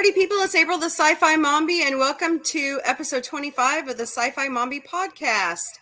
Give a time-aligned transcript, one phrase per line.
[0.00, 0.38] party people.
[0.38, 4.48] It's April the Sci Fi Mombie, and welcome to episode 25 of the Sci Fi
[4.48, 5.78] Mombie podcast.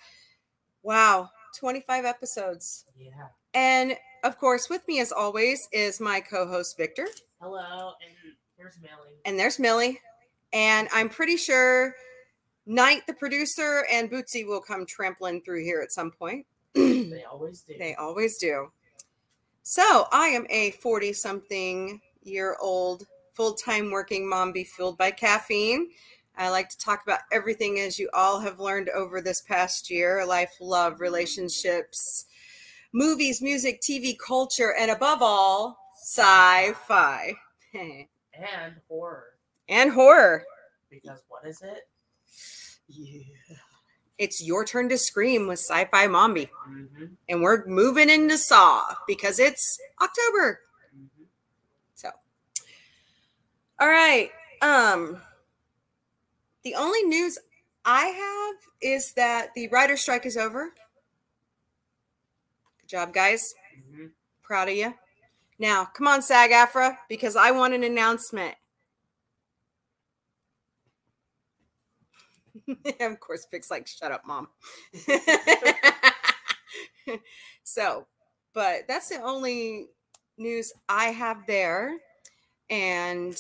[0.83, 2.85] Wow, 25 episodes.
[2.99, 3.13] Yeah.
[3.55, 7.07] And of course, with me as always is my co host, Victor.
[7.41, 9.21] Hello, and there's Millie.
[9.25, 10.01] And there's Millie.
[10.53, 11.95] And I'm pretty sure
[12.67, 16.45] Knight, the producer, and Bootsy will come trampling through here at some point.
[16.75, 17.75] They always do.
[17.79, 18.73] They always do.
[19.63, 23.07] So I am a 40 something year old
[23.39, 25.91] full time working mom be fueled by caffeine.
[26.37, 30.27] I like to talk about everything as you all have learned over this past year
[30.27, 32.27] life, love, relationships,
[32.93, 37.33] movies, music, TV, culture, and above all, sci fi
[37.75, 39.25] and horror.
[39.69, 40.45] and horror.
[40.91, 41.89] Because what is it?
[42.89, 43.57] Yeah.
[44.19, 46.51] It's your turn to scream with Sci Fi Mombie.
[46.69, 47.05] Mm-hmm.
[47.29, 50.61] And we're moving into Saw because it's October.
[50.97, 51.25] Mm-hmm.
[51.95, 52.11] So,
[53.81, 54.31] all right.
[54.61, 55.21] Um,
[56.65, 57.39] the only news
[57.85, 60.73] I have is that the writer strike is over.
[62.81, 63.55] Good job, guys.
[63.79, 64.07] Mm-hmm.
[64.43, 64.95] Proud of you.
[65.59, 68.55] Now, come on, SAG-AFTRA, because I want an announcement.
[73.01, 74.49] of course, Vic's like, shut up, mom.
[77.65, 78.07] so,
[78.55, 79.89] but that's the only
[80.37, 81.97] news I have there.
[82.71, 83.37] And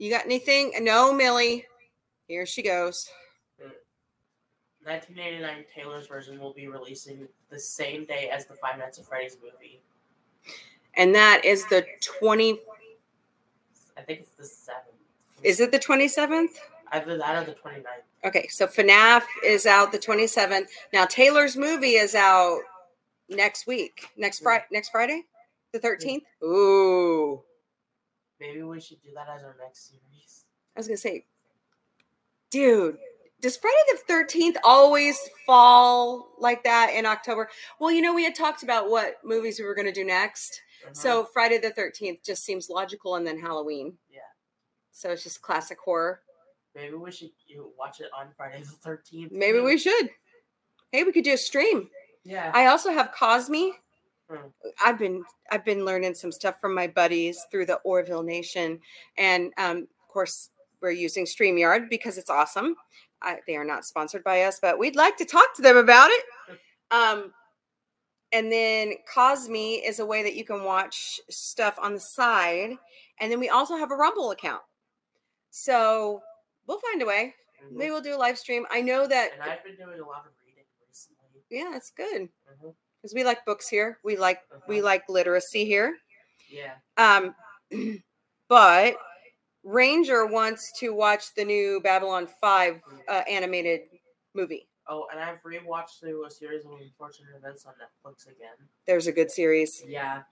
[0.00, 0.72] you got anything?
[0.80, 1.66] No, Millie.
[2.26, 3.10] Here she goes.
[4.84, 9.36] 1989 Taylor's version will be releasing the same day as the Five Nights at Freddy's
[9.42, 9.82] movie.
[10.94, 12.60] And that is the 20.
[13.96, 14.86] I think it's the seventh.
[15.42, 16.48] Is it the 27th?
[16.92, 17.84] i Either that or the 29th.
[18.24, 20.66] Okay, so FNAF is out the 27th.
[20.94, 22.60] Now Taylor's movie is out
[23.28, 24.08] next week.
[24.16, 25.24] Next Friday next Friday?
[25.72, 26.22] The 13th?
[26.42, 26.46] Mm-hmm.
[26.46, 27.42] Ooh.
[28.40, 30.44] Maybe we should do that as our next series.
[30.76, 31.26] I was going to say
[32.50, 32.98] dude,
[33.40, 37.48] does Friday the 13th always fall like that in October?
[37.78, 40.60] Well, you know we had talked about what movies we were going to do next.
[40.84, 40.94] Uh-huh.
[40.94, 43.94] So Friday the 13th just seems logical and then Halloween.
[44.10, 44.20] Yeah.
[44.92, 46.20] So it's just classic horror.
[46.74, 49.32] maybe we should you watch it on Friday the 13th.
[49.32, 50.10] Maybe we should.
[50.92, 51.88] Hey, we could do a stream.
[52.24, 52.50] Yeah.
[52.52, 53.70] I also have Kosmi.
[54.30, 54.46] Hmm.
[54.84, 58.80] I've been I've been learning some stuff from my buddies through the Orville Nation,
[59.18, 62.76] and um, of course we're using Streamyard because it's awesome.
[63.22, 66.08] I, they are not sponsored by us, but we'd like to talk to them about
[66.10, 66.24] it.
[66.90, 67.32] Um,
[68.32, 72.70] and then Kosmi is a way that you can watch stuff on the side,
[73.18, 74.62] and then we also have a Rumble account.
[75.50, 76.22] So
[76.66, 77.34] we'll find a way.
[77.62, 77.72] Mhm.
[77.72, 78.66] Maybe we'll do a live stream.
[78.70, 79.32] I know that.
[79.34, 81.42] And I've been doing a lot of reading recently.
[81.50, 82.30] Yeah, it's good
[82.62, 82.74] Mhm.
[83.00, 83.98] Because we like books here.
[84.04, 84.84] We like we Uh-huh.
[84.86, 85.96] like literacy here.
[86.48, 86.74] Yeah.
[86.96, 87.34] Um,
[88.48, 88.96] but
[89.64, 93.82] Ranger wants to watch the new Babylon 5 uh, animated
[94.34, 94.66] movie.
[94.88, 98.56] Oh, and I've rewatched through a series of unfortunate events on Netflix again.
[98.86, 99.84] There's a good series.
[99.86, 100.22] Yeah.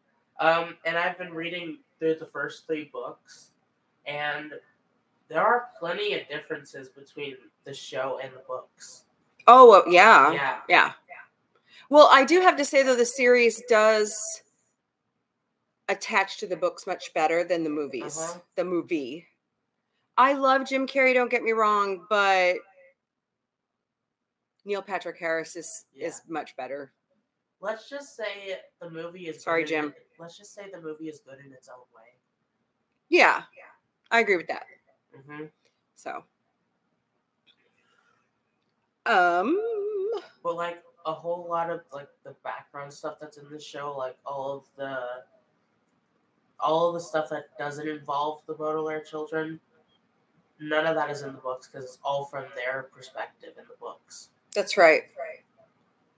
[0.40, 3.50] Um, and I've been reading through the first three books,
[4.06, 4.52] and
[5.28, 9.04] there are plenty of differences between the show and the books.
[9.46, 10.32] Oh, well, yeah.
[10.32, 10.56] Yeah.
[10.68, 10.92] Yeah.
[11.90, 14.16] Well, I do have to say, though, the series does
[15.88, 18.18] attach to the books much better than the movies.
[18.18, 18.40] Uh-huh.
[18.56, 19.26] The movie.
[20.18, 22.56] I love Jim Carrey, don't get me wrong, but
[24.64, 26.92] Neil Patrick Harris is, is much better.
[27.60, 29.42] Let's just say the movie is.
[29.42, 29.94] Sorry, in- Jim.
[30.18, 32.02] let's just say the movie is good in its own way.
[33.08, 33.42] Yeah.
[34.10, 34.64] I agree with that.
[35.16, 35.44] Mm-hmm.
[35.96, 36.22] So,
[39.06, 39.58] um,
[40.42, 44.16] But like a whole lot of like the background stuff that's in the show, like
[44.26, 44.98] all of the
[46.60, 49.58] all of the stuff that doesn't involve the Baudelaire children,
[50.60, 53.76] none of that is in the books because it's all from their perspective in the
[53.80, 54.28] books.
[54.54, 55.02] that's right.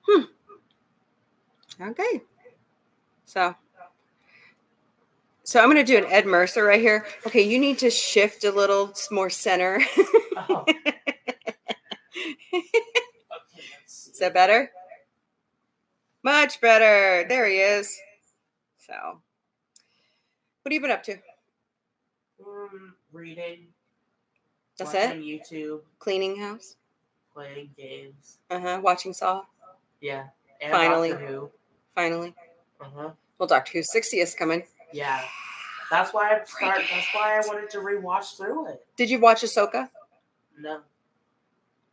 [0.08, 0.22] Hmm.
[1.90, 2.22] Okay.
[3.26, 3.54] So,
[5.44, 7.06] so I'm going to do an Ed Mercer right here.
[7.26, 9.80] Okay, you need to shift a little more center.
[10.36, 10.64] Oh.
[10.68, 10.94] okay.
[13.86, 14.70] Is that better?
[16.22, 17.26] Much better.
[17.28, 17.98] There he is.
[18.78, 21.16] So, what have you been up to?
[22.46, 23.66] Um, reading.
[24.78, 25.42] That's watching it?
[25.50, 26.76] YouTube, Cleaning house?
[27.32, 28.38] playing games.
[28.50, 28.80] Uh huh.
[28.82, 29.42] Watching Saw?
[30.00, 30.24] Yeah.
[30.60, 31.10] And Finally.
[31.10, 31.50] Doctor Who.
[31.94, 32.34] Finally.
[32.80, 33.10] Uh huh.
[33.38, 34.64] Well, Doctor Who's 60 is coming.
[34.92, 35.22] Yeah.
[35.90, 36.82] That's why I start.
[36.90, 38.84] That's why I wanted to rewatch through it.
[38.96, 39.88] Did you watch Ahsoka?
[40.58, 40.80] No.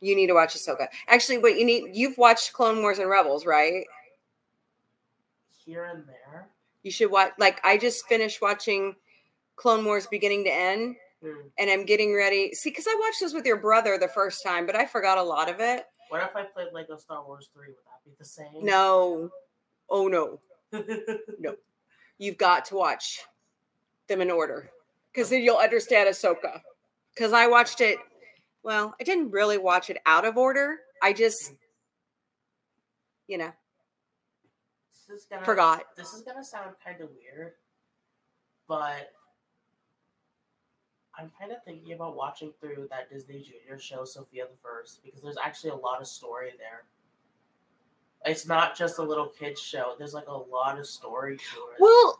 [0.02, 0.88] You need to watch Ahsoka.
[1.08, 3.86] Actually, what you need, you've watched Clone Wars and Rebels, right?
[5.68, 6.48] Here and there.
[6.84, 7.34] You should watch.
[7.38, 8.96] Like I just finished watching
[9.58, 11.48] Clone Wars beginning to end, Hmm.
[11.60, 12.54] and I'm getting ready.
[12.54, 15.24] See, because I watched this with your brother the first time, but I forgot a
[15.24, 15.86] lot of it.
[16.10, 17.68] What if I played Lego Star Wars 3?
[17.68, 18.64] Would that be the same?
[18.64, 19.30] No,
[19.90, 20.40] oh no,
[21.40, 21.56] no.
[22.18, 23.22] you've got to watch
[24.08, 24.70] them in order
[25.12, 26.62] because then you'll understand Ahsoka.
[27.14, 27.98] Because I watched it,
[28.64, 30.78] well, I didn't really watch it out of order.
[31.02, 31.52] I just,
[33.28, 33.52] you know,
[35.10, 35.96] is gonna Forgot.
[35.96, 37.54] This is gonna sound kind of weird,
[38.68, 39.14] but
[41.18, 45.22] I'm kind of thinking about watching through that Disney Junior show, Sofia the First, because
[45.22, 46.84] there's actually a lot of story there.
[48.26, 49.96] It's not just a little kids show.
[49.98, 51.78] There's like a lot of story to it.
[51.80, 52.20] well,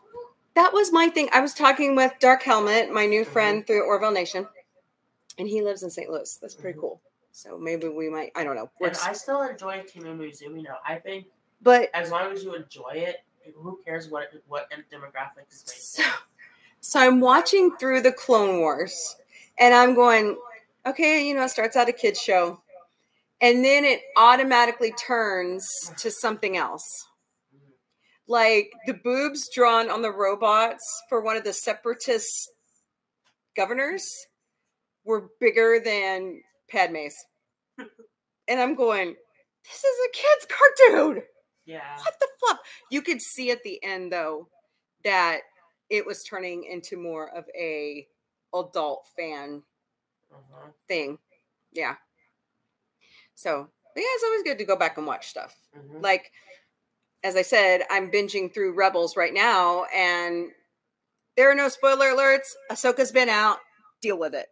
[0.54, 1.28] that was my thing.
[1.32, 4.48] I was talking with Dark Helmet, my new friend through Orville Nation,
[5.38, 6.10] and he lives in St.
[6.10, 6.36] Louis.
[6.36, 6.80] That's pretty Mhm.
[6.80, 7.00] cool.
[7.30, 8.68] So maybe we might, I don't know.
[8.80, 11.26] We're and I still enjoy Team Mizumi know, I think
[11.62, 13.16] but as long as you enjoy it,
[13.56, 15.74] who cares what what demographic is made?
[15.74, 16.02] So,
[16.80, 19.16] so I'm watching through the Clone Wars,
[19.58, 20.36] and I'm going,
[20.86, 22.60] okay, you know, it starts out a kids show,
[23.40, 25.68] and then it automatically turns
[25.98, 27.06] to something else.
[28.28, 32.50] Like the boobs drawn on the robots for one of the separatist
[33.56, 34.06] governors
[35.04, 37.16] were bigger than Padme's,
[37.78, 39.16] and I'm going,
[39.64, 41.22] this is a kids cartoon
[41.68, 41.96] Yeah.
[41.98, 42.60] what the fuck?
[42.90, 44.48] You could see at the end though
[45.04, 45.40] that
[45.90, 48.08] it was turning into more of a
[48.54, 49.62] adult fan
[50.32, 50.68] Uh-huh.
[50.88, 51.18] thing.
[51.72, 51.96] Yeah.
[53.34, 55.54] So yeah, it's always good to go back and watch stuff.
[55.76, 56.02] Mhm.
[56.02, 56.32] Like
[57.24, 60.52] as I said, I'm binging through Rebels right now, and
[61.36, 62.54] there are no spoiler alerts.
[62.70, 63.58] Ahsoka's been out.
[64.00, 64.48] Deal with it.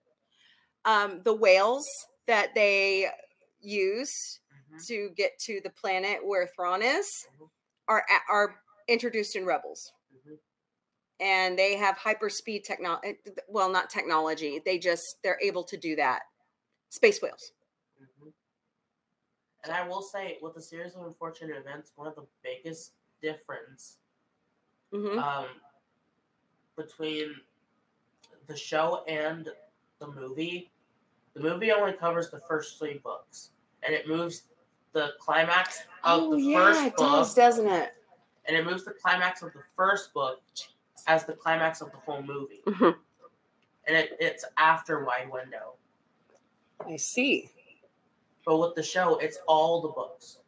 [0.85, 1.87] Um, the whales
[2.27, 3.09] that they
[3.61, 4.41] use
[4.73, 4.87] Mhm.
[4.87, 7.51] to get to the planet where Thrawn is Mhm.
[7.89, 10.39] are are introduced in Rebels, Mhm.
[11.21, 13.19] and they have hyperspeed technology.
[13.49, 14.59] Well, not technology.
[14.61, 16.23] They just they're able to do that.
[16.91, 17.53] Space whales.
[18.01, 18.33] Mhm.
[19.65, 23.99] And I will say, with the series of unfortunate events, one of the biggest difference
[24.93, 25.61] hmm um,
[26.77, 27.41] between
[28.47, 29.49] the show and
[29.99, 30.71] the movie,
[31.35, 33.51] the movie only covers the first three books,
[33.83, 34.45] and it moves
[34.97, 37.93] the climax of Oh the yeah, first it book, does, doesn't it?
[38.47, 40.41] and it moves the climax of the first book
[41.07, 42.97] as the climax of the whole movie, Mhm.
[43.87, 45.75] and it, it's after Wide Window.
[46.81, 47.51] I see.
[48.47, 50.39] But with the show, it's all the books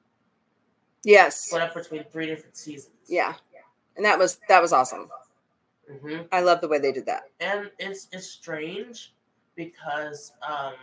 [1.05, 1.41] Yes.
[1.41, 2.95] split up between three different seasons.
[3.07, 3.35] Yeah.
[3.97, 5.11] And that was that was awesome.
[5.91, 7.25] hmm I love the way they did that.
[7.41, 9.13] and it's it's strange
[9.57, 10.75] because um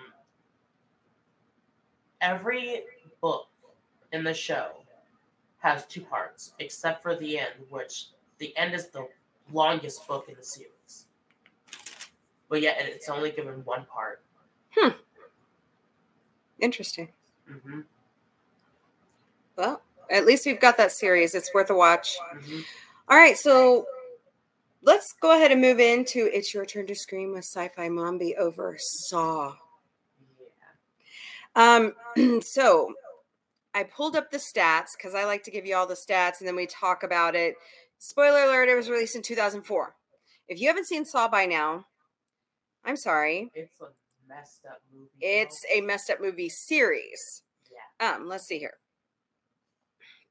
[2.21, 2.83] every
[3.21, 3.47] book
[4.15, 4.69] in the show
[5.59, 8.07] has two parts except for the end which
[8.39, 9.07] the end is the
[9.51, 11.05] longest book in the series
[12.49, 14.21] but yet it's only given one part
[14.77, 14.89] Hmm.
[16.59, 17.09] Interesting.
[17.47, 17.81] hmm
[19.57, 21.33] Well, at least we've got that series.
[21.35, 22.15] It's worth a watch.
[22.33, 22.59] hmm
[23.07, 23.85] All right, so
[24.81, 28.75] let's go ahead and move into It's Your Turn to Scream with Sci-Fi Mombie over
[28.79, 29.55] Saw.
[31.55, 31.85] yeah
[32.17, 32.93] Um, so
[33.75, 36.47] I pulled up the stats because I like to give you all the stats and
[36.47, 37.55] then we talk about it.
[37.99, 39.93] Spoiler alert, it was released in 2004.
[40.47, 41.85] If you haven't seen Saw by now,
[42.85, 43.51] I'm sorry.
[43.53, 43.89] it's a
[44.27, 45.09] messed up movie.
[45.19, 47.43] It's a messed up movie series.
[47.99, 48.75] yeah Um, let's see here.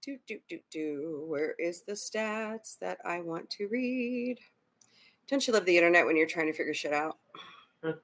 [0.03, 1.25] Do do do do.
[1.29, 4.39] Where is the stats that I want to read?
[5.29, 7.19] Don't you love the internet when you're trying to figure shit out?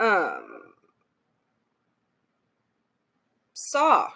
[0.00, 0.72] Um,
[3.62, 4.10] Saw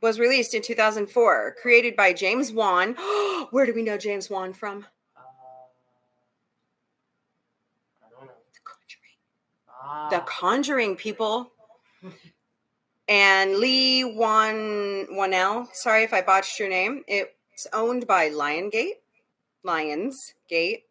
[0.00, 2.94] was released in 2004, created by James Wan.
[3.50, 4.86] Where do we know James Wan from?
[8.20, 10.10] The Conjuring.
[10.10, 11.50] The Conjuring people.
[13.08, 15.66] and Lee Wan Whannell.
[15.74, 17.02] Sorry if I botched your name.
[17.08, 19.00] It's owned by Liongate,
[19.66, 20.82] Lionsgate.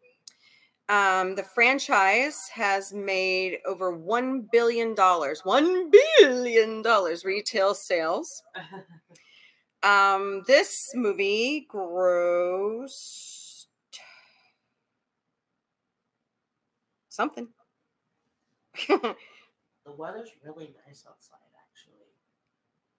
[0.88, 8.42] Um, the franchise has made over one billion dollars, one billion dollars retail sales.
[9.82, 13.66] Um, this movie grossed
[17.08, 17.48] something.
[18.88, 19.16] the
[19.96, 21.36] weather's really nice outside
[21.70, 21.94] actually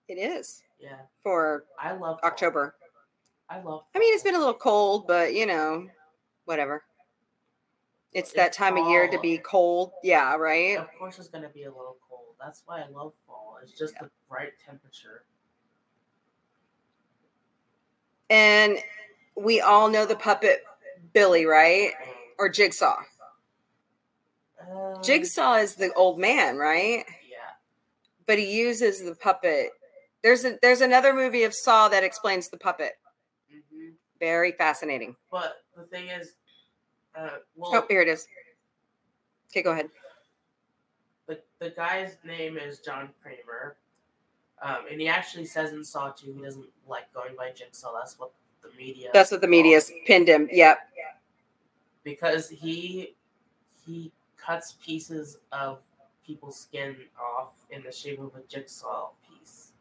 [0.09, 2.19] it is yeah for I love fall.
[2.23, 2.75] October.
[3.49, 3.83] I love.
[3.95, 5.87] I mean, it's been a little cold, but you know,
[6.45, 6.83] whatever.
[8.13, 9.91] It's that time of year to be cold.
[10.03, 10.77] Yeah, right.
[10.77, 12.35] Of course, it's gonna be a little cold.
[12.39, 13.59] That's why I love fall.
[13.61, 15.25] It's just the right temperature.
[18.29, 18.77] And
[19.35, 20.63] we all know the puppet
[21.13, 21.91] Billy, right?
[22.37, 22.97] Or Jigsaw.
[24.61, 27.05] Uh, Jigsaw is the old man, right?
[27.27, 27.37] Yeah.
[28.25, 29.69] But he uses the puppet.
[30.23, 32.93] There's a, there's another movie of Saw that explains the puppet.
[33.49, 33.89] hmm
[34.19, 35.15] Very fascinating.
[35.31, 36.33] But the thing is,
[37.15, 38.27] uh, well, Oh, here it is.
[39.51, 39.89] Okay, go ahead.
[41.27, 43.77] the, the guy's name is John Kramer.
[44.61, 47.93] Um, and he actually says in Saw 2 he doesn't like going by Jigsaw.
[47.97, 49.09] That's what the media.
[49.13, 50.49] That's what the media's pinned him.
[50.51, 50.79] Yep.
[52.03, 53.15] because he
[53.85, 55.79] he cuts pieces of
[56.25, 59.71] people's skin off in the shape of a jigsaw piece.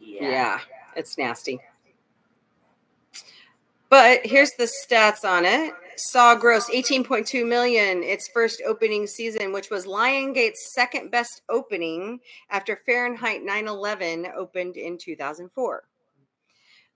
[0.00, 0.28] Yeah.
[0.30, 0.60] Yeah.
[0.96, 1.60] it's nasty.
[3.90, 5.72] But here's the stats on it.
[5.96, 12.76] Saw grossed 18.2 million its first opening season, which was Liongate's second best opening after
[12.76, 15.84] Fahrenheit 9/11 opened in 2004.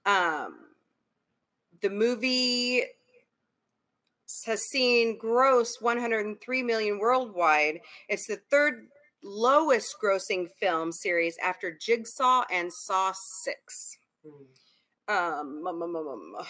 [0.05, 0.69] Um,
[1.81, 2.85] the movie
[4.47, 7.81] has seen gross 103 million worldwide.
[8.09, 8.87] It's the third
[9.23, 13.13] lowest grossing film series after Jigsaw and Saw
[13.45, 13.99] 6.
[14.25, 14.45] Hmm.
[15.09, 16.47] Um, um, um, um, um,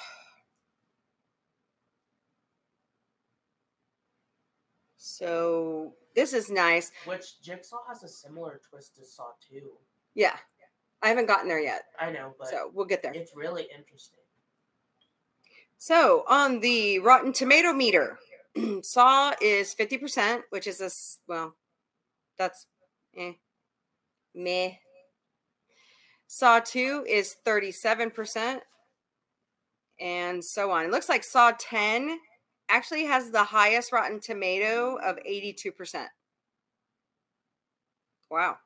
[5.12, 6.90] so this is nice.
[7.04, 9.60] Which Jigsaw has a similar twist to Saw 2.
[10.14, 10.36] Yeah.
[11.02, 11.82] I haven't gotten there yet.
[11.98, 13.12] I know, but So we'll get there.
[13.12, 14.20] it's really interesting.
[15.78, 18.18] So on the Rotten Tomato meter,
[18.82, 20.90] Saw is 50%, which is a,
[21.26, 21.56] well,
[22.38, 22.66] that's
[23.16, 23.32] eh,
[24.34, 24.74] meh.
[26.28, 28.60] Saw 2 is 37%,
[30.00, 30.84] and so on.
[30.84, 32.18] It looks like Saw 10
[32.72, 36.06] actually has the highest Rotten Tomato of 82%.
[38.30, 38.56] Wow.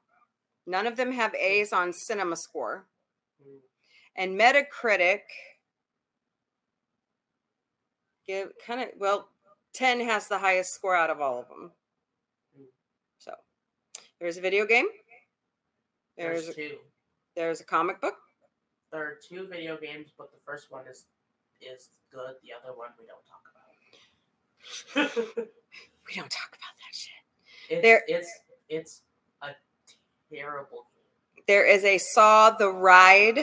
[0.66, 2.86] None of them have A's on Cinema Score.
[3.42, 3.58] Hmm.
[4.16, 5.20] And Metacritic
[8.26, 9.28] give kind of well
[9.74, 11.70] 10 has the highest score out of all of them
[12.58, 12.64] Mm.
[13.18, 13.32] so
[14.18, 14.86] there's a video game
[16.16, 16.76] There's, there's a, two.
[17.36, 18.14] there's a comic book
[18.90, 21.04] There are two video games, but the first one is
[21.60, 22.34] is good.
[22.42, 23.55] The other one we don't talk about.
[24.96, 25.02] we
[26.14, 27.12] don't talk about that shit
[27.70, 28.30] it's, There- it's
[28.68, 29.02] it's
[29.42, 29.48] a
[30.32, 30.86] terrible
[31.36, 31.44] game.
[31.46, 33.40] there is a saw the ride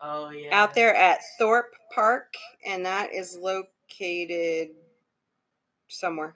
[0.00, 0.48] Oh yeah.
[0.52, 2.34] out there at thorpe park
[2.66, 4.70] and that is located
[5.88, 6.34] somewhere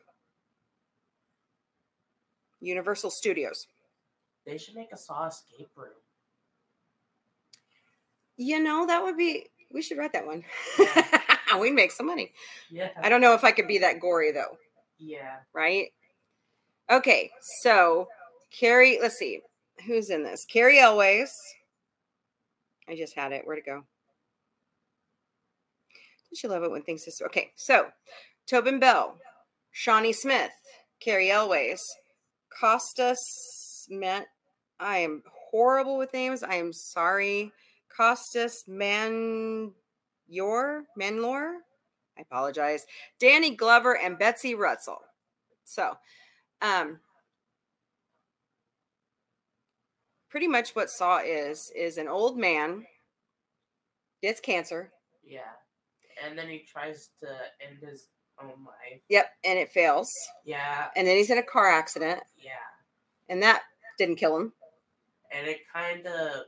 [2.60, 3.66] universal studios
[4.46, 5.88] They should make a Saw escape room.
[8.36, 10.44] you know that would be we should write that one
[10.78, 11.19] Yeah.
[11.58, 12.32] we'd make some money
[12.70, 12.90] Yeah.
[13.02, 14.56] i don't know if i could be that gory though
[14.98, 15.36] Yeah.
[15.54, 15.88] right?
[16.90, 17.30] Okay,
[17.62, 18.08] so
[18.50, 19.40] Cary, let's see
[19.86, 20.44] who's in this.
[20.44, 21.30] Cary Elwes.
[22.88, 23.42] I just had it.
[23.46, 23.84] Where'd it go?
[26.28, 27.50] Don't you love it when things just okay?
[27.56, 27.86] So
[28.48, 29.16] Tobin Bell,
[29.70, 30.50] Shawnee Smith,
[31.00, 31.80] Cary Elwes,
[32.60, 34.26] Costas Met.
[34.80, 36.42] I am horrible with names.
[36.42, 37.52] I am sorry.
[37.96, 39.70] Costas Man
[40.30, 41.56] Your Manlor.
[42.16, 42.86] I apologize.
[43.18, 44.98] Danny Glover and Betsy Rutzel.
[45.64, 45.94] So,
[46.62, 47.00] um,
[50.28, 52.84] pretty much what Saw is is an old man
[54.22, 54.92] gets cancer.
[55.24, 55.40] Yeah.
[56.24, 57.26] And then he tries to
[57.66, 58.08] end his
[58.42, 59.00] own life.
[59.08, 60.08] Yep, and it fails.
[60.44, 60.88] Yeah.
[60.96, 62.52] And then he's in a car accident, Yeah.
[63.28, 63.62] and that
[63.98, 64.52] didn't kill him.
[65.32, 66.46] and it kind of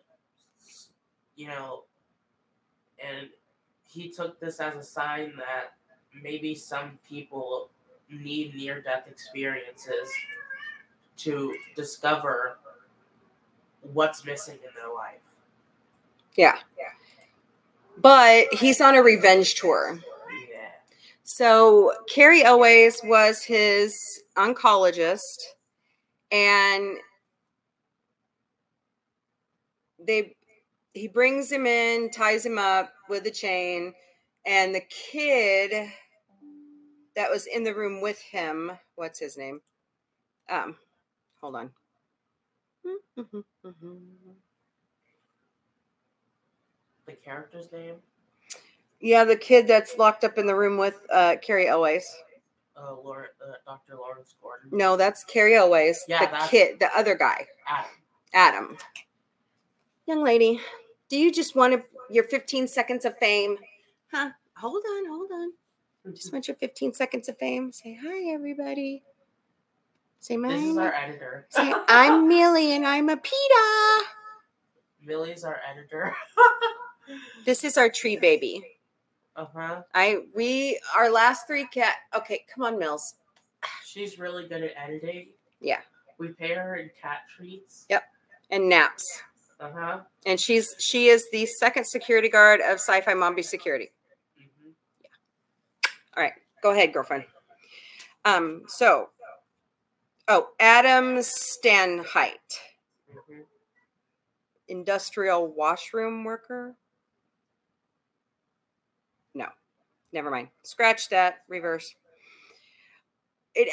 [1.36, 1.84] you know
[2.98, 3.28] and
[3.92, 5.74] he took this as a sign that
[6.22, 7.70] maybe some people
[8.10, 10.10] need near death experiences
[11.16, 12.56] to discover
[13.92, 15.20] what's missing in their life
[16.36, 16.58] Yeah.
[16.78, 16.84] Yeah.
[17.98, 19.98] But he's on a revenge tour.
[20.50, 20.58] yeah
[21.24, 25.20] So Cary Elwes was his oncologist,
[26.30, 26.96] and
[29.98, 30.34] they
[30.94, 33.94] he brings him in, ties him up with a chain,
[34.46, 35.88] and the kid
[37.16, 39.60] that was in the room with him, what's his name?
[40.50, 40.76] Um,
[41.40, 41.70] hold on.
[47.06, 47.96] the character's name
[49.00, 52.04] Yeah, the kid that's locked up in the room with uh, Cary Elwes.
[52.76, 52.94] uh, uh
[53.66, 56.04] dr lawrence gordon No, that's Cary Elwes.
[56.08, 57.90] Yeah, the kid, the other guy, adam
[58.34, 58.76] Adam.
[60.06, 60.60] Young lady,
[61.12, 63.58] do you just want to, your 15 seconds of fame?
[64.10, 64.30] Huh?
[64.56, 65.52] Hold on, hold on.
[66.14, 67.70] Just want your 15 seconds of fame.
[67.70, 69.02] Say hi, everybody.
[70.20, 70.54] Say my.
[70.54, 74.04] this is our editor Say, I'm Millie and I'm a PETA.
[75.04, 76.16] millie's our editor
[77.44, 78.62] This is our tree baby.
[79.36, 81.96] uh-huh I we our last three cat.
[82.16, 83.16] Okay, come on, Mills.
[83.84, 85.28] she's really good at editing.
[85.60, 85.80] Yeah.
[86.16, 87.84] We pay her in cat treats.
[87.90, 88.02] Yep.
[88.50, 89.22] and naps.
[89.60, 90.00] Uh huh.
[90.26, 93.90] And she's she is the second security guard of Sci-Fi Mombie Security.
[94.36, 94.70] hmm
[96.16, 96.32] All right,
[96.62, 97.24] go ahead, girlfriend.
[98.24, 99.10] Um, so,
[100.28, 102.38] oh, Adam Stanheight,
[103.08, 103.40] hmm
[104.68, 106.74] industrial washroom worker.
[109.34, 109.46] No,
[110.12, 110.48] never mind.
[110.64, 111.38] Scratch that.
[111.48, 111.94] Reverse.
[113.54, 113.68] It.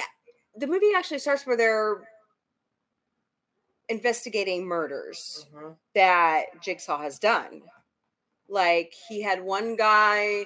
[0.57, 2.08] The movie actually starts where they're
[3.89, 7.61] investigating murders hmm that Jigsaw has done.
[8.47, 10.45] Like he had one guy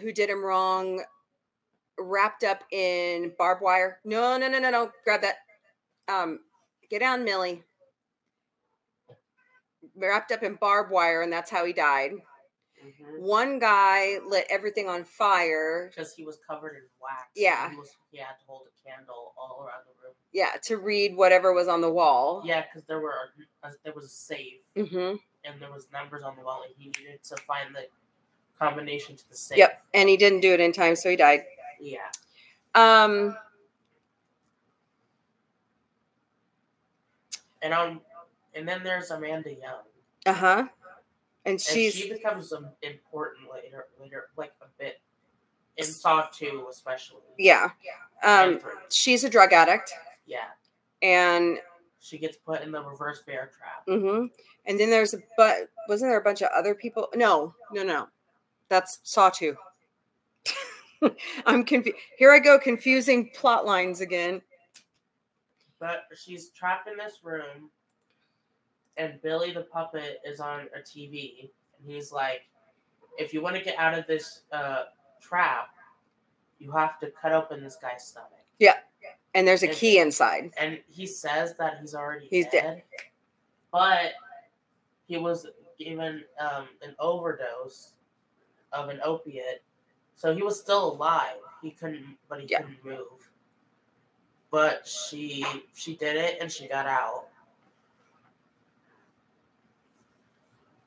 [0.00, 1.02] who did him wrong,
[1.98, 3.98] wrapped up in barbed wire.
[4.04, 4.90] No, no, no, no, no.
[5.04, 5.36] Grab that.
[6.08, 6.40] Um,
[6.90, 7.62] get down, Millie.
[9.96, 12.12] Wrapped up in barbed wire, and that's how he died.
[12.84, 15.90] Hmm One guy lit everything on fire.
[15.94, 17.28] Because he was covered in wax.
[17.34, 17.70] Yeah.
[17.70, 20.14] He, was, he had to hold a candle all around the room.
[20.32, 22.42] Yeah, to read whatever was on the wall.
[22.44, 23.14] Yeah, because there were
[23.64, 25.16] a, there was a safe Mm-hmm.
[25.44, 27.86] and there was numbers on the wall, and he needed to find the
[28.58, 29.58] combination to the safe.
[29.58, 29.82] Yep.
[29.94, 31.44] And he didn't do it in time, so he died.
[31.80, 31.98] Yeah.
[32.74, 33.36] Um.
[37.62, 38.00] And um,
[38.54, 39.82] and then there's Amanda Young.
[40.26, 40.64] Uh huh.
[41.46, 45.00] And And she becomes important later, later, like a bit
[45.76, 47.20] in Saw Two, especially.
[47.38, 47.68] yeah.
[48.22, 48.70] And Um.
[48.90, 49.92] She's a drug addict,
[50.26, 50.46] yeah.
[51.02, 51.58] and
[52.00, 53.86] She gets put in the reverse bear trap.
[53.86, 54.26] Mm-hmm.
[54.66, 57.08] and then there's a but wasn't there a bunch of other people?
[57.14, 58.08] No, no, no.
[58.70, 59.56] That's Saw Two.
[61.46, 61.98] I'm confused.
[62.16, 64.40] Here I go, confusing plot lines again.
[65.78, 67.68] But she's trapped in this room,
[68.96, 72.42] and Billy the puppet is on a TV, and he's like,
[73.18, 74.84] "If you want to get out of this uh,
[75.20, 75.68] trap,
[76.58, 78.76] you have to cut open this guy's stomach." Yeah,
[79.34, 80.52] and there's a And- key inside.
[80.56, 82.82] And he says that he's already He's dead, dead.
[83.72, 84.12] but
[85.06, 85.46] he was
[85.78, 87.94] given um, an overdose
[88.72, 89.62] of an opiate,
[90.14, 91.36] so he was still alive.
[91.62, 92.60] He couldn't, but he Yeah.
[92.62, 93.30] couldn't move.
[94.50, 97.26] But she she did it, and she got out.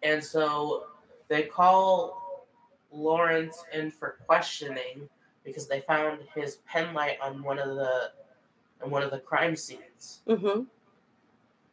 [0.03, 0.85] And so
[1.27, 2.45] they call
[2.91, 5.09] Lawrence in for questioning
[5.43, 8.11] because they found his pen light on one of the
[8.83, 10.19] on one of the crime scenes.
[10.27, 10.63] Mm-hmm.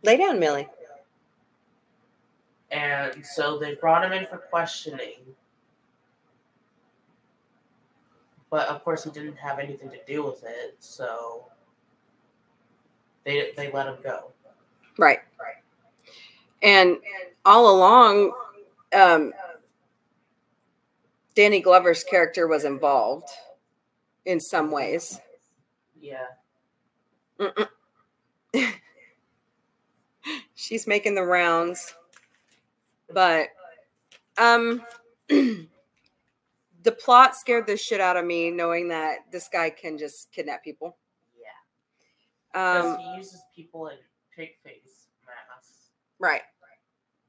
[0.02, 0.68] Lay down, Millie.
[2.70, 5.20] And so they brought him in for questioning.
[8.50, 11.46] But of course he didn't have anything to do with it, so
[13.24, 14.30] they they let him go.
[14.98, 15.20] Right.
[15.40, 15.56] Right.
[16.62, 16.98] And
[17.44, 18.33] all along,
[18.92, 19.33] um,
[21.35, 23.28] Danny Glover's character was involved
[24.24, 25.20] in some ways.
[26.00, 26.26] Yeah.
[30.54, 31.94] She's making the rounds,
[33.12, 33.48] but
[34.38, 34.83] um,
[35.28, 35.66] the
[36.98, 40.96] plot scared the shit out of me, knowing that this guy can just kidnap people.
[41.37, 41.48] Yeah.
[42.52, 43.96] Because Um, he uses people in
[44.35, 45.90] pig face masks.
[46.18, 46.42] right.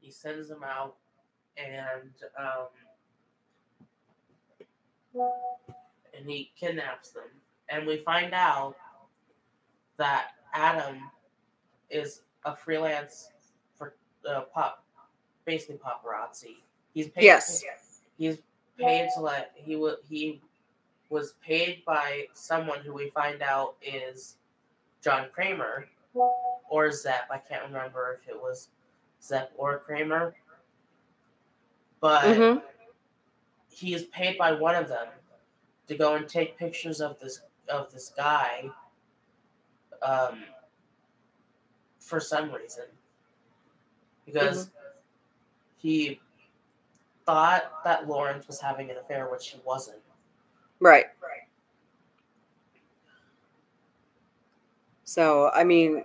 [0.05, 0.95] He sends them out
[1.57, 2.67] and um
[6.15, 7.23] and he kidnaps them.
[7.69, 8.75] And we find out
[9.97, 11.09] that Adam
[11.89, 13.29] is a freelance
[13.75, 13.95] for
[14.29, 14.83] uh, pop
[15.45, 16.57] basically paparazzi.
[16.93, 17.63] He's paid Yes.
[18.17, 18.37] he's
[18.79, 20.39] paid to let he was he
[21.09, 24.35] was paid by someone who we find out is
[25.03, 25.87] John Kramer
[26.69, 27.27] or Zepp.
[27.31, 28.69] I can't remember if it was
[29.25, 30.35] Zepp or Kramer.
[31.99, 32.63] But Mhm.
[33.69, 35.07] he is paid by one of them
[35.87, 38.69] to go and take pictures of this of this guy
[40.03, 40.45] um,
[41.99, 42.85] for some reason
[44.25, 44.69] because
[45.77, 46.19] he
[47.25, 50.01] thought that Lawrence was having an affair, which he wasn't.
[50.79, 51.07] Right.
[51.21, 51.47] Right.
[55.05, 56.03] So, I mean,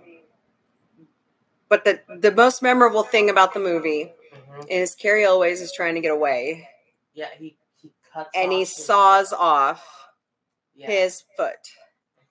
[1.71, 4.65] but the the most memorable thing about the movie Mhm.
[4.69, 6.67] is Cary Elwes is trying to get away,
[7.13, 9.81] Yeah, he he cuts and he his- saws off
[10.75, 11.63] yeah, his foot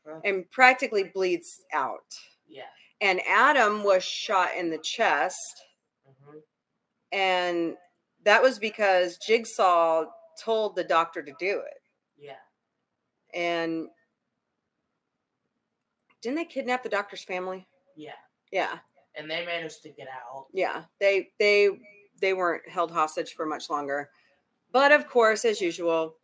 [0.06, 2.14] uh-huh, and practically bleeds out.
[2.46, 2.68] yeah.
[3.00, 5.64] And Adam was shot in the chest,
[6.06, 6.42] mhm.
[7.12, 7.76] and
[8.24, 10.04] that was because Jigsaw
[10.38, 11.82] told the doctor to do it.
[12.18, 12.36] Yeah.
[13.32, 13.88] And
[16.20, 17.66] didn't they kidnap the doctor's family?
[17.96, 18.12] Yeah.
[18.52, 18.80] Yeah.
[19.16, 20.46] And they managed to get out.
[20.52, 21.68] yeah they they
[22.20, 24.10] they weren't held hostage for much longer
[24.72, 26.16] but of course as usual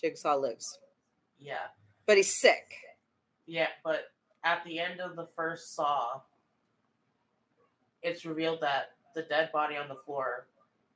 [0.00, 0.78] jigsaw lives
[1.38, 1.68] Yeah.
[2.06, 2.74] but he's sick.
[3.46, 4.12] Yeah, but
[4.44, 6.20] at the end of the first Saw,
[8.02, 10.46] it's revealed that the dead body on the floor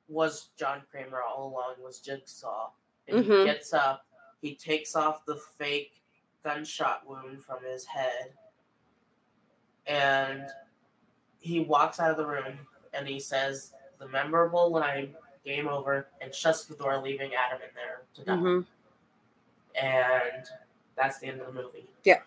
[0.07, 2.71] was John Kramer all along, was Jigsaw.
[3.07, 3.39] And Mhm.
[3.39, 4.05] he gets up,
[4.41, 6.01] he takes off the fake
[6.43, 8.37] gunshot wound from his head,
[9.87, 10.43] and
[11.39, 12.59] he walks out of the room
[12.93, 17.73] and he says the memorable line, game over, and shuts the door, leaving Adam in
[17.75, 18.35] there to die.
[18.35, 18.59] hmm
[19.81, 20.45] And
[20.95, 21.87] that's the end of the movie.
[22.03, 22.19] Yeah.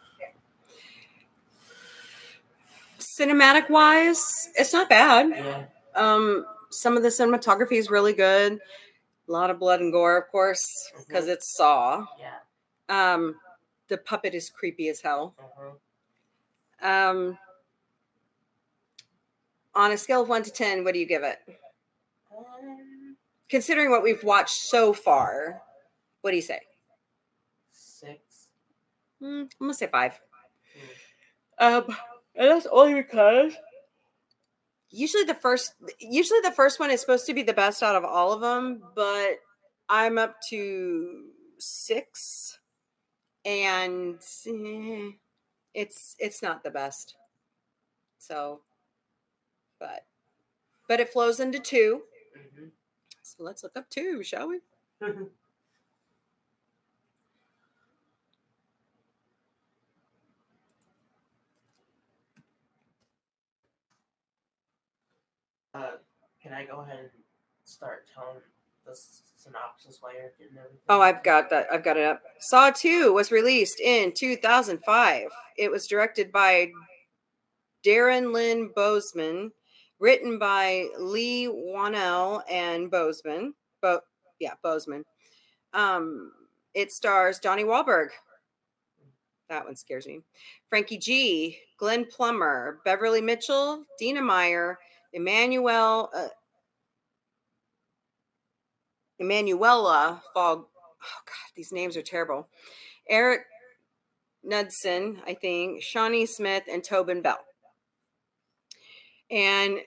[2.98, 5.30] Cinematic wise, it's not bad.
[5.30, 5.64] Yeah.
[5.94, 8.58] Um, some of the cinematography is really good.
[9.28, 12.06] A lot of blood and gore, of course, because it's Saw.
[12.18, 12.34] Yeah.
[12.88, 13.36] Um,
[13.88, 15.34] the puppet is creepy as hell.
[15.38, 15.70] Uh-huh.
[17.10, 17.38] Um,
[19.80, 21.38] on a scale of one to ten, what do you give it?
[22.36, 23.16] Um,
[23.48, 25.62] Considering what we've watched so far,
[26.20, 26.60] what do you say?
[27.72, 28.48] six.
[29.20, 30.18] Hmm, I'm gonna say five.
[31.58, 31.84] Um,
[32.34, 33.52] and that's only because
[34.90, 38.04] usually the first, usually the first one is supposed to be the best out of
[38.04, 39.40] all of them, but
[39.88, 41.24] I'm up to
[41.58, 42.58] six,
[43.44, 45.10] and eh,
[45.74, 47.16] it's it's not the best.
[48.18, 48.60] So,
[49.80, 50.04] but
[50.88, 52.02] but it flows into two.
[52.36, 52.66] Mm-hmm.
[53.22, 54.60] So let's look up two, shall we?
[65.74, 65.92] uh,
[66.42, 67.10] can I go ahead and
[67.64, 68.40] start telling
[68.84, 68.96] the
[69.36, 70.78] synopsis while you're getting everything?
[70.88, 71.66] Oh, I've got that.
[71.72, 72.22] I've got it up.
[72.40, 75.28] Saw 2 was released in 2005.
[75.56, 76.72] It was directed by
[77.84, 79.50] Darren Lynn Bousman,
[80.00, 83.52] written by Leigh Whannell and Bousman.
[83.82, 84.00] Bo-
[84.40, 85.04] yeah, Bousman.
[85.72, 86.32] Um,
[86.74, 88.08] it stars Donnie Wahlberg.
[89.48, 90.20] That one scares me.
[90.68, 94.78] Frankie G, Glenn Plummer, Beverly Mitchell, Dina Meyer,
[95.12, 96.28] Emmanuel, uh,
[99.18, 100.66] Emanuela Fog.
[101.02, 102.48] Oh God, these names are terrible.
[103.08, 103.42] Eric
[104.44, 107.38] Knudsen, I think, Shawnee Smith, and Tobin Bell.
[109.30, 109.78] And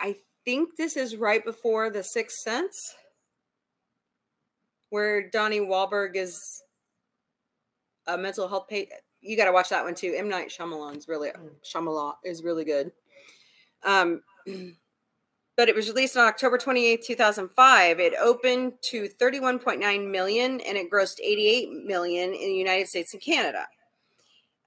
[0.00, 2.94] I think this is right before The Sixth Sense,
[4.90, 6.62] where Donnie Wahlberg is
[8.06, 9.00] a mental health patient.
[9.20, 10.14] You got to watch that one too.
[10.16, 11.30] M Night Shyamalan's really
[11.64, 12.92] Shyamalan is really good.
[13.82, 14.22] Um,
[15.56, 17.98] but it was released on October 28th, 2005.
[18.00, 23.22] It opened to 31.9 million and it grossed 88 million in the United States and
[23.22, 23.66] Canada.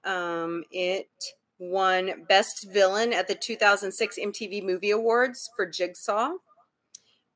[0.04, 1.08] Um, it
[1.62, 6.32] won Best Villain at the 2006 MTV Movie Awards for Jigsaw.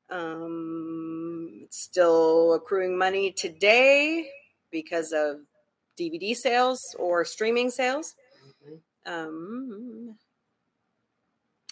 [0.09, 4.29] Um, it's still accruing money today
[4.69, 5.37] because of
[5.97, 8.15] DVD sales or streaming sales.
[8.65, 8.81] Mhm.
[9.05, 10.19] Um,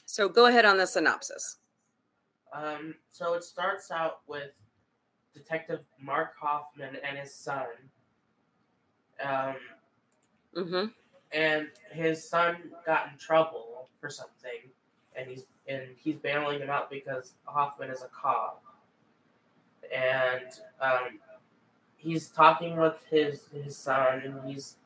[0.06, 1.58] so go ahead on the synopsis.
[2.54, 4.52] Um, so it starts out with
[5.34, 7.68] Detective Mark Hoffman and his son.
[9.20, 9.56] Um,
[10.56, 10.86] Mm-hmm.
[11.36, 14.70] And his son got in trouble for something,
[15.16, 18.64] and he's and he's bailing him out because Hoffman is a cop,
[19.94, 20.46] and
[20.80, 21.20] um,
[21.98, 24.78] he's talking with his his son, and he's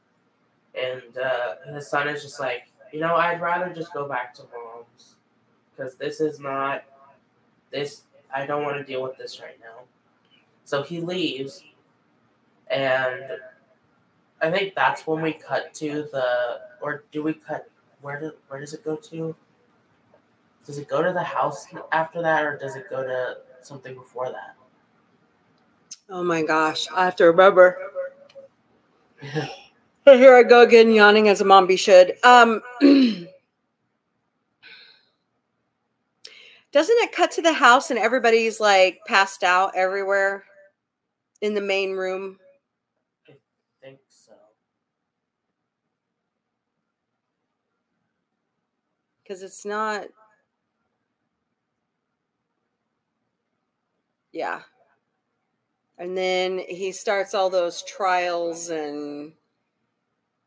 [0.74, 4.44] and uh, his son is just like, you know, I'd rather just go back to
[4.44, 5.16] mom's
[5.76, 6.84] because this is not
[7.72, 8.04] this.
[8.34, 9.84] I don't want to deal with this right now.
[10.66, 11.64] So he leaves,
[12.72, 13.24] and
[14.41, 17.69] I think that's when we cut to the, or do we cut?
[18.02, 19.36] Where do where does it go to?
[20.65, 24.30] Does it go to the house after that, or does it go to something before
[24.30, 24.56] that?
[26.10, 27.78] Oh my gosh, I have to remember.
[30.06, 32.15] Here I go again, yawning as a mom be should.
[32.23, 33.28] Um, doesn't
[36.99, 40.45] it cut to the house and everybody's like passed out everywhere
[41.41, 42.38] in the main room?
[43.28, 43.34] I
[43.82, 44.34] think so.
[49.30, 50.08] Because it's not.
[54.32, 54.62] Yeah.
[56.00, 59.34] And then he starts all those trials and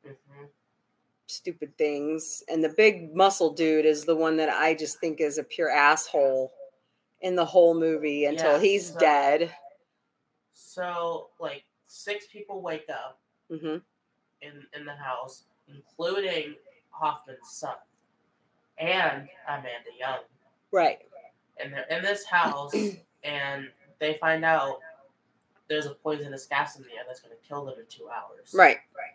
[0.05, 0.45] hmm
[1.29, 2.43] stupid things.
[2.49, 5.71] And the big muscle dude is the one that I just think is a pure
[5.71, 6.53] asshole
[7.23, 9.55] in the whole movie until Yeah, he's so- dead.
[10.55, 13.77] So like six people wake up hmm
[14.43, 16.57] in in the house, including
[16.91, 17.77] Hoffman's son
[18.83, 20.19] and Amanda Young.
[20.73, 20.99] Right.
[21.63, 22.75] and they're in this house
[23.25, 23.69] and
[23.99, 24.79] they find out
[25.69, 28.53] there's a poisonous gas in the air that's going to kill them in two hours.
[28.55, 28.79] Right.
[28.97, 29.13] Right.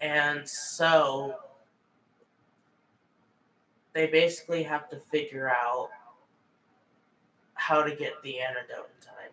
[0.00, 1.34] And so
[3.92, 5.90] they basically have to figure out
[7.54, 9.32] how to get the antidote in time.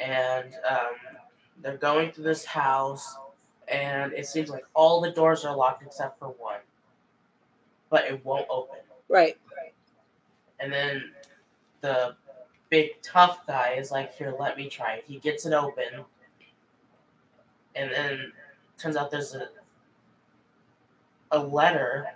[0.00, 1.16] And um,
[1.62, 3.16] they're going through this house,
[3.68, 6.60] and it seems like all the doors are locked except for one,
[7.90, 8.78] but it won't open.
[9.08, 9.36] Right.
[10.60, 11.12] And then
[11.82, 12.16] the
[12.70, 16.04] big tough guy is like, "Here, let me try it." He gets it open,
[17.74, 18.32] and then
[18.78, 19.48] turns out there's a
[21.32, 22.06] a letter,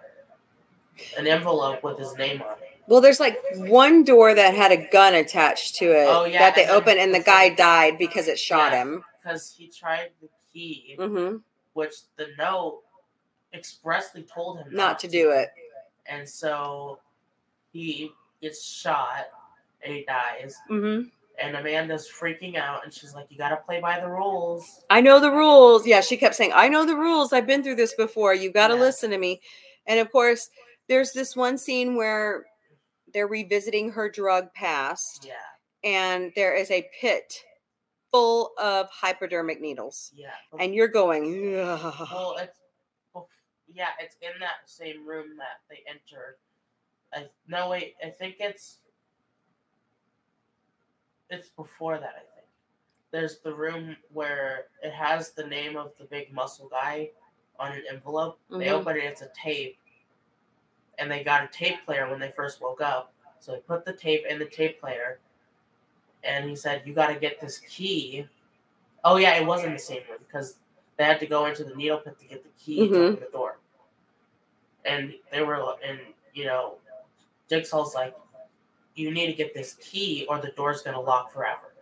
[1.18, 2.78] an envelope with his name on it.
[2.86, 6.54] Well, there's like one door that had a gun attached to it Oh, yeah, that
[6.54, 8.82] they opened, and the guy died because it shot Yeah.
[8.82, 9.04] him.
[9.22, 11.36] because he tried the key, hmm
[11.74, 12.82] which the note
[13.54, 15.48] expressly told him Not to do it.
[16.06, 16.98] and so
[17.72, 19.26] he gets shot
[19.82, 20.56] and he dies.
[20.68, 21.02] hmm
[21.42, 25.18] And Amanda's freaking out, and she's like, "You gotta play by the rules." I know
[25.20, 25.86] the rules.
[25.86, 27.32] Yeah, she kept saying, I know the rules.
[27.32, 28.34] I've been through this before.
[28.34, 28.80] You got to Yeah.
[28.80, 29.40] listen to me.
[29.86, 30.50] And of course,
[30.86, 32.44] there's this one scene where
[33.14, 35.34] they're revisiting her drug past, Yeah,
[35.82, 37.42] and there is a pit
[38.10, 40.10] full of hypodermic needles.
[40.14, 40.34] yeah.
[40.58, 42.59] And you're going, "Ugh." well, it's
[43.74, 46.36] yeah, it's in that same room that they enter.
[47.12, 48.78] I no wait, I think it's
[51.30, 52.14] it's before that.
[52.16, 52.46] I think
[53.10, 57.10] there's the room where it has the name of the big muscle guy
[57.58, 58.38] on an envelope.
[58.50, 58.80] They Mhm.
[58.80, 59.78] open it, it's a tape,
[60.98, 63.12] and they got a tape player when they first woke up.
[63.38, 65.18] So they put the tape in the tape player,
[66.24, 68.28] and he said, "You got to get this key."
[69.04, 70.58] Oh yeah, it was in the same room because
[70.96, 73.12] they had to go into the needle pit to get the key to Mhm.
[73.12, 73.59] open the door.
[74.84, 75.98] And they were, and
[76.34, 76.76] you know,
[77.48, 78.14] Jigsaw's like,
[78.94, 81.74] "You need to get this key, or the door's gonna lock forever."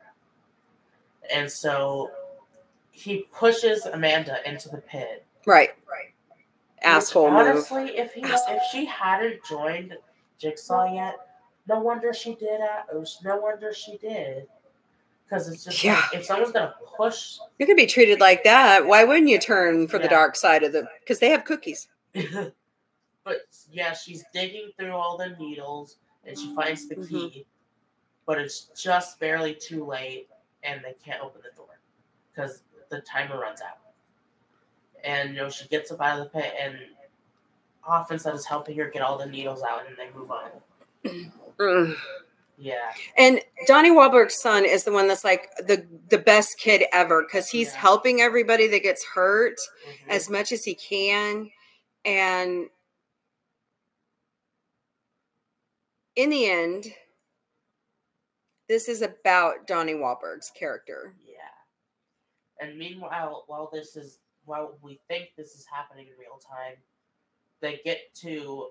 [1.33, 2.11] And so
[2.91, 5.25] he pushes Amanda into the pit.
[5.47, 5.71] right.
[6.81, 7.41] which Asshole move.
[7.41, 9.97] Honestly, if he if she hadn't joined
[10.39, 11.17] Jigsaw yet,
[11.69, 12.61] no wonder she did.
[12.61, 14.47] It no wonder she did.
[15.25, 15.97] Because it's just Yeah.
[15.97, 18.87] like, if someone's gonna push, You could be treated like that.
[18.87, 20.89] Why wouldn't you turn for the dark side of the?
[21.01, 21.89] Because they have cookies.
[23.29, 27.09] but yeah, she's digging through all the needles and she finds the Mhm.
[27.09, 27.47] key,
[28.25, 30.29] but it's just barely too late,
[30.63, 31.79] and they can't open the door
[32.31, 33.79] because the timer runs out.
[35.05, 36.79] And you know she gets up out of the pit, and
[37.87, 40.51] Hoffenstein is helping her get all the needles out, and they move on.
[41.59, 41.97] Mm.
[42.57, 42.93] Yeah.
[43.17, 47.49] And Donnie Wahlberg's son is the one that's like the the best kid ever because
[47.51, 47.79] he's Yeah.
[47.81, 50.09] helping everybody that gets hurt Mhm.
[50.09, 51.51] as much as he can,
[52.05, 52.69] and
[56.19, 56.87] in the end,
[58.69, 61.15] this is about Donnie Wahlberg's character.
[61.25, 62.67] Yeah.
[62.67, 66.75] And meanwhile, while this is while we think this is happening in real time,
[67.61, 68.69] they get to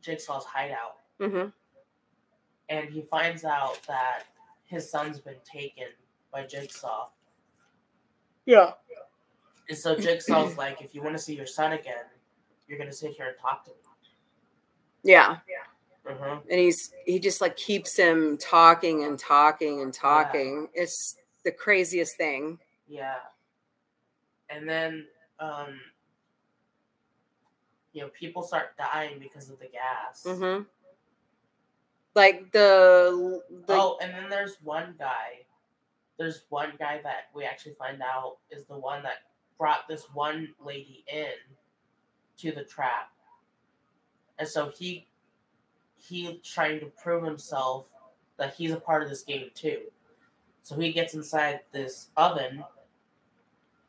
[0.00, 1.48] Jigsaw's hideout hmm
[2.68, 4.24] and he finds out that
[4.64, 5.86] his son's been taken
[6.32, 7.08] by Jigsaw.
[8.44, 8.72] Yeah.
[9.68, 12.04] And so Jigsaw's like, if you want to see your son again,
[12.66, 13.76] you're gonna sit here and talk to me.
[15.04, 15.38] Yeah.
[16.08, 16.38] Uh-huh.
[16.50, 20.68] And he's he just like keeps him talking and talking and talking.
[20.74, 22.58] It's the craziest thing.
[22.88, 23.16] Yeah.
[24.48, 25.06] And then
[25.40, 25.80] um
[27.92, 30.22] you know, people start dying because of the gas.
[30.24, 30.62] hmm
[32.14, 35.46] Like the, the oh, and then there's one guy.
[36.18, 39.22] There's one guy that we actually find out is the one that
[39.58, 41.32] brought this one lady in
[42.38, 43.10] to the trap.
[44.38, 45.06] And so he
[46.08, 47.86] he trying to prove himself
[48.36, 49.80] that he's a part of this game too.
[50.62, 52.64] So he gets inside this oven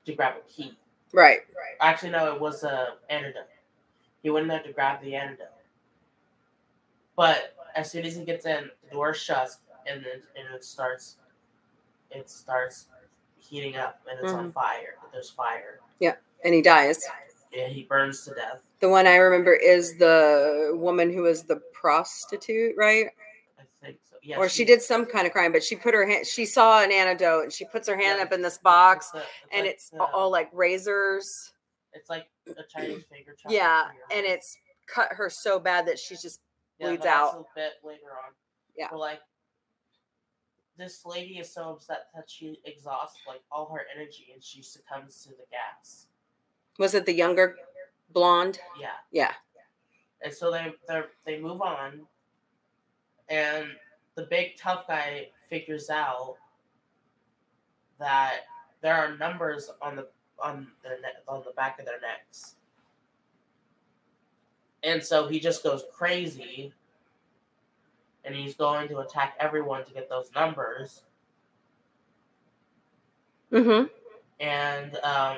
[0.06, 0.78] to grab a key.
[1.14, 1.40] right.
[1.56, 1.76] Right.
[1.82, 3.48] Actually, no, it was a antidote.
[4.24, 5.48] He went in there to grab the antidote.
[7.16, 9.58] But as soon as he gets in, the door shuts
[9.90, 11.18] and then and it starts
[12.12, 12.86] it starts
[13.38, 14.52] heating up and it's on mm-hmm.
[14.52, 14.96] fire.
[15.12, 15.80] There's fire.
[16.00, 16.16] Yeah.
[16.44, 17.04] And he dies.
[17.52, 18.62] Yeah, he burns to death.
[18.80, 23.08] The one I remember is the woman who was the prostitute, right?
[23.60, 24.18] I think so.
[24.22, 24.38] Yeah.
[24.38, 26.28] or she, did some kind of crime, but she put her hand.
[26.28, 29.18] She saw an antidote, and she puts her hand yeah, up in this box, a-
[29.52, 31.54] and like it's the- all like razors.
[31.94, 33.52] it's like a Chinese finger chop.
[33.52, 36.42] Yeah, and it's cut her so bad that she just
[36.78, 37.34] Yeah, bleeds out.
[37.36, 38.34] a bit later on.
[38.78, 38.88] Yeah.
[38.92, 39.20] But like
[40.78, 45.24] this lady is so upset that she exhausts like all her energy and she succumbs
[45.24, 46.06] to the gas.
[46.78, 47.56] was it the younger
[48.14, 48.60] blonde?
[48.80, 48.90] Yeah.
[49.12, 49.34] Yeah.
[50.22, 52.02] And so they they they move on
[53.30, 53.66] and
[54.16, 56.38] the big tough guy figures out
[58.00, 58.42] that
[58.82, 60.08] there are numbers on the
[60.40, 62.56] on their neck on the back of their necks.
[64.84, 66.74] And so he just goes crazy
[68.24, 71.02] and he's going to attack everyone to get those numbers.
[73.52, 73.88] Mm-hmm.
[74.40, 75.38] And um,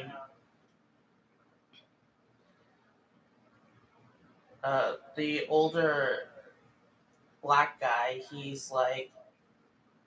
[4.63, 6.29] uh, the older
[7.41, 9.11] black guy, he's like,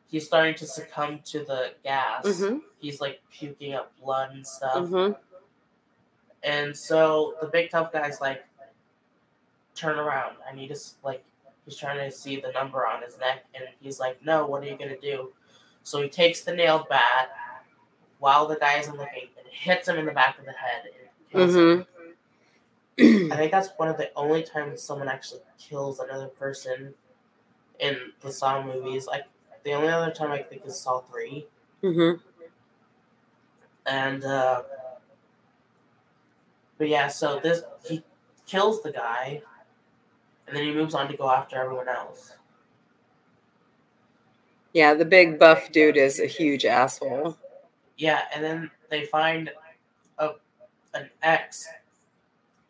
[0.07, 2.27] he's starting to succumb to the gas.
[2.27, 2.59] Mm-hmm.
[2.79, 4.77] He's like puking up blood and stuff.
[4.77, 5.13] Mm-hmm.
[6.43, 8.45] And so the big tough guy's like,
[9.75, 10.37] turn around.
[10.51, 11.25] I need to, like,
[11.65, 13.45] he's trying to see the number on his neck.
[13.55, 15.33] And he's like, no, what are you going to do?
[15.85, 17.31] So he takes the nailed bat
[18.19, 20.83] while the guy isn't looking and hits him in the back of the head.
[20.85, 21.63] And kills him.
[21.63, 21.83] Mm-hmm.
[23.01, 26.95] I think that's one of the only times someone actually kills another person
[27.81, 29.07] in the Saw movies.
[29.07, 29.25] Like,
[29.65, 31.47] the only other time I think is Saw 3.
[31.83, 32.21] Mm-hmm.
[33.87, 34.63] And, uh,
[36.79, 38.05] but yeah, so this, he
[38.47, 39.43] kills the guy,
[40.47, 42.35] and then he moves on to go after everyone else.
[44.73, 47.37] Yeah, the big buff dude is a huge asshole.
[47.97, 49.51] Yeah, and then they find
[50.19, 50.31] a
[50.95, 51.67] an X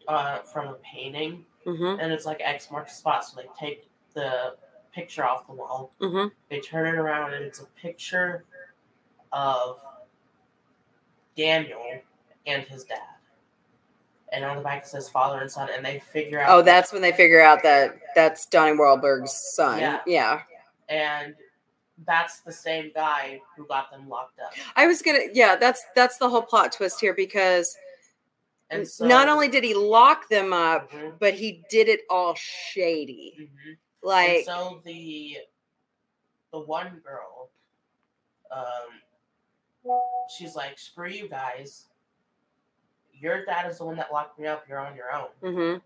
[0.08, 2.00] uh, from a painting, Mm-hmm.
[2.00, 3.24] and it's like X marks the spot.
[3.24, 4.56] So they take the
[4.92, 6.28] picture off the wall, Mm-hmm.
[6.50, 8.44] they turn it around, and it's a picture
[9.32, 9.78] of
[11.36, 11.82] Daniel
[12.46, 12.98] and his dad.
[14.32, 16.50] And on the back it says father and son, and they figure out.
[16.50, 19.78] Oh, that's when they figure out that that's Donnie Wahlberg's son.
[19.78, 20.00] Yeah.
[20.06, 20.40] yeah.
[20.88, 21.34] and
[22.06, 24.52] that's the same guy who got them locked up.
[24.74, 27.76] I was gonna, yeah, that's that's the whole plot twist here because
[28.72, 32.34] And so, not only did he lock them up, Mhm, but he did it all
[32.34, 33.36] shady.
[33.38, 33.76] mhm.
[34.02, 35.38] Like, and so the
[36.52, 37.50] the one girl,
[38.50, 39.00] um,
[40.36, 41.86] she's like, "Screw you guys!
[43.12, 44.66] Your dad is the one that locked me up.
[44.68, 45.76] You're on your own." hmm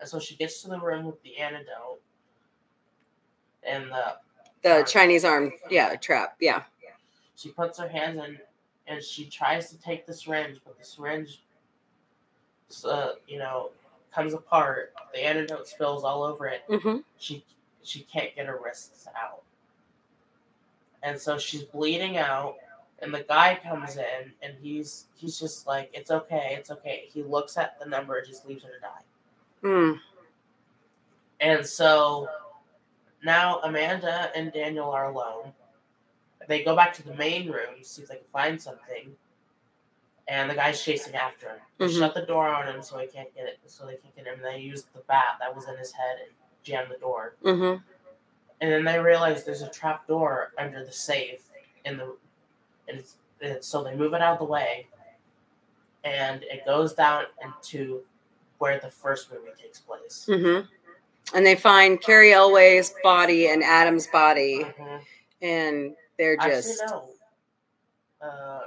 [0.00, 2.02] And so she gets to the room with the antidote,
[3.62, 4.18] and the
[4.62, 6.64] the Chinese arm, yeah, trap, yeah.
[7.36, 8.38] she puts her hands in,
[8.86, 11.42] and she tries to take the syringe, but the syringe,
[12.84, 13.70] uh, you know,
[14.14, 14.92] comes apart.
[15.12, 16.62] The antidote spills all over it.
[16.68, 17.44] hmm she
[17.82, 19.42] she can't get her wrists out.
[21.02, 22.56] And so she's bleeding out
[23.00, 27.08] and the guy comes in and he's he's just like, It's okay, it's okay.
[27.12, 29.68] He looks at the number and just leaves her to die.
[29.68, 29.98] Mm.
[31.40, 32.28] And so
[33.24, 35.52] now Amanda and Daniel are alone.
[36.48, 39.10] They go back to the main room to see if they can find something.
[40.28, 41.60] And the guy's chasing after him.
[41.78, 41.98] They Mhm.
[41.98, 44.34] shut the door on him so he can't get it so they can't get him.
[44.34, 46.30] And they use the bat that was in his head and
[46.62, 47.34] jam the door.
[47.42, 47.76] hmm
[48.60, 51.50] and then they realize there's a trap door under the safe
[51.84, 52.16] in the
[52.86, 54.86] and it's, it's so they move it out of the way
[56.04, 58.04] and it goes down into
[58.58, 60.60] where the first movie takes place hmm
[61.34, 65.04] And they find Cary Elwes' body and Adam's body, Mhm.
[65.40, 66.86] and they're just actually
[68.20, 68.60] no uh,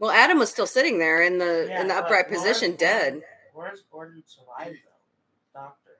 [0.00, 0.10] well.
[0.10, 3.22] Adam was still sitting there in the Yeah, in the upright position, dead.
[3.54, 4.78] Where's Gordon survived
[5.54, 5.90] though doctor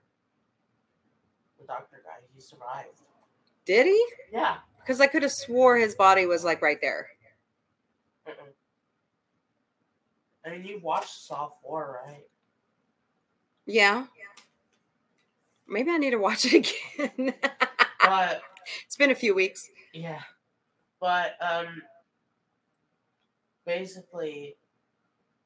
[1.59, 2.99] the doctor guy he survived
[3.65, 4.05] Did he?
[4.33, 7.07] yeah Because I could have swore his body was like right there.
[8.27, 8.33] Mm-mm.
[10.45, 12.25] I mean you watched Saw 4 right
[13.65, 14.05] Yeah.
[15.67, 16.53] Maybe I need to watch it
[17.07, 17.33] again.
[18.03, 18.41] but
[18.85, 19.69] it's been a few weeks.
[19.93, 20.19] Yeah,
[20.99, 21.81] but um,
[23.65, 24.55] basically,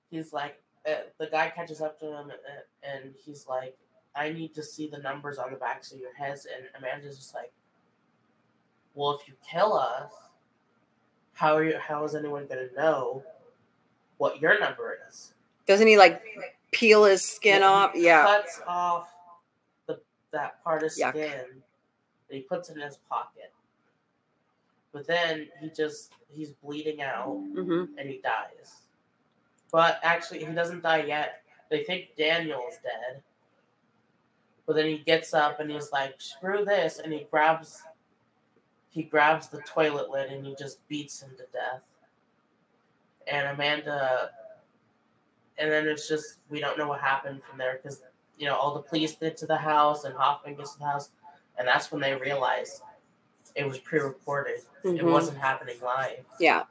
[0.09, 3.76] he's like, uh, the guy catches up to him, uh, and he's like,
[4.16, 7.34] "I need to see the numbers on the backs of your heads." And Amanda's just
[7.34, 7.51] like,
[8.93, 10.11] "Well, if you kill us,
[11.34, 11.78] how are you?
[11.80, 13.24] How is anyone gonna know
[14.18, 15.34] what your number is?"
[15.66, 16.22] Doesn't he like
[16.72, 17.91] peel his skin Yeah, off?
[17.95, 18.24] Yeah.
[18.26, 19.09] cuts off
[19.88, 19.99] the
[20.32, 21.09] that part of Yuck.
[21.09, 21.61] skin and
[22.30, 23.51] he puts it in his pocket.
[24.96, 28.84] But then he just he's bleeding out hmm and he dies.
[29.70, 31.41] But actually he doesn't die yet.
[31.70, 33.22] They think Daniel's dead.
[34.66, 37.84] But then he gets up and he's like, screw this and he grabs
[38.89, 41.82] he grabs the toilet lid and he just beats him to death.
[43.28, 44.30] And Amanda
[45.58, 48.02] and then it's just we don't know what happened from there because
[48.38, 51.10] you know all the police get to the house and Hoffman gets to the house
[51.58, 52.82] and that's when they realize
[53.56, 54.62] it was pre-recorded.
[54.84, 55.12] It Mhm.
[55.12, 56.26] wasn't happening live.
[56.39, 56.66] Yeah.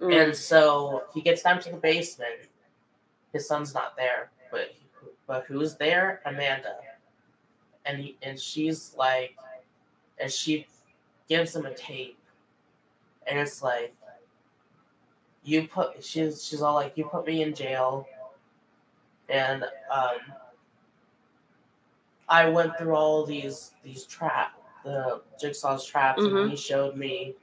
[0.00, 0.24] Mm.
[0.24, 2.48] And so he gets down to the basement.
[3.32, 4.74] His son's not there, but
[5.26, 6.20] but who's there?
[6.26, 6.76] Amanda.
[7.86, 9.36] And he, and she's like,
[10.18, 10.66] and she
[11.28, 12.18] gives him a tape,
[13.26, 13.94] and it's like
[15.42, 18.08] you put she's she's all like you put me in jail
[19.28, 20.18] and um
[22.28, 24.52] I went through all these these trap
[24.84, 26.42] the jigsaw's traps Mhm.
[26.42, 27.34] and he showed me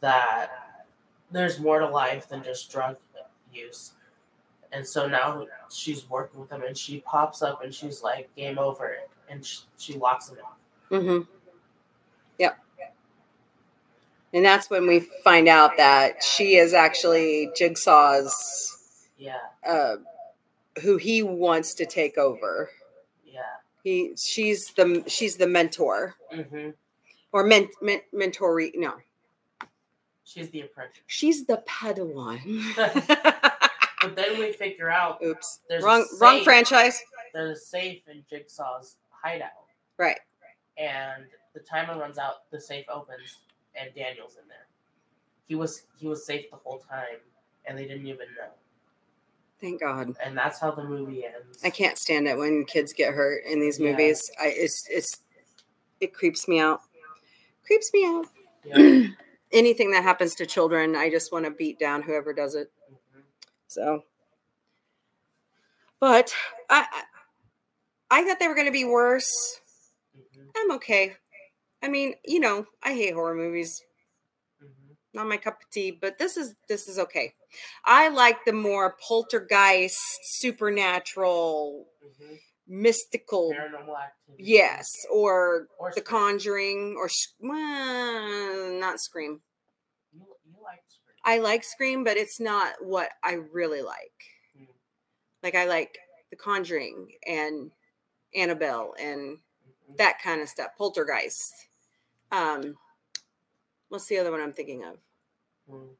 [0.00, 0.86] that
[1.30, 2.96] there's more to life than just drug
[3.52, 3.92] use.
[4.72, 8.58] And so now she's working with him and she pops up and she's like game
[8.58, 8.96] over
[9.28, 10.38] and she, she locks him
[10.90, 10.98] in.
[10.98, 11.30] Mm-hmm.
[12.38, 12.58] Yep.
[14.32, 19.96] And that's when we find out that she is actually Jigsaw's, Yeah, uh,
[20.82, 22.70] who he wants to take over.
[23.84, 26.70] He, she's the, she's the mentor hmm
[27.32, 28.72] or men, men, mentoree.
[28.74, 28.94] No,
[30.24, 31.02] She's the apprentice.
[31.06, 32.40] she's the Padawan.
[34.02, 36.98] But then we figure out Oops, there's wrong, a wrong safe- franchise.
[37.34, 39.50] There's a safe in Jigsaw's hideout,
[39.98, 40.18] Right.
[40.78, 42.50] and the timer runs out.
[42.50, 43.36] The safe opens,
[43.74, 44.66] and Daniel's in there.
[45.48, 47.18] He was he was safe the whole time,
[47.66, 48.48] and they didn't even know.
[49.60, 50.14] Thank God.
[50.24, 51.62] And that's how the movie ends.
[51.62, 53.90] I can't stand it when kids get hurt in these Yeah.
[53.90, 54.30] movies.
[54.40, 55.18] I, it's, it's,
[56.00, 56.80] it creeps me out.
[57.66, 58.26] Creeps me out.
[58.64, 59.06] Yeah.
[59.52, 62.70] anything that happens to children, I just want to beat down whoever does it.
[62.90, 63.22] Mhm.
[63.68, 64.04] So,
[66.00, 66.32] but
[66.68, 66.86] I,
[68.10, 69.60] I- thought they were going to be worse.
[70.16, 70.46] Mhm.
[70.56, 71.16] I'm okay.
[71.82, 73.82] I mean, you know, I hate horror movies.
[74.62, 74.96] Mhm.
[75.12, 77.34] Not my cup of tea, but this is this is okay.
[77.84, 82.40] I like the more poltergeist, supernatural, Mhm.
[82.66, 83.52] mystical.
[83.52, 84.44] Activity.
[84.44, 86.04] Yes, or Or The Scream.
[86.04, 89.42] Conjuring, or well, not Scream.
[90.12, 91.16] You, you like Scream.
[91.24, 94.12] I like Scream, but it's not what I really like.
[94.56, 94.68] Mm.
[95.42, 95.98] Like I like
[96.30, 97.72] The Conjuring and
[98.34, 99.96] Annabelle and Mhm.
[99.96, 100.70] that kind of stuff.
[100.78, 101.52] Poltergeist.
[102.32, 102.78] Um,
[103.88, 104.98] what's the other one I'm thinking of?
[105.68, 105.96] Mm.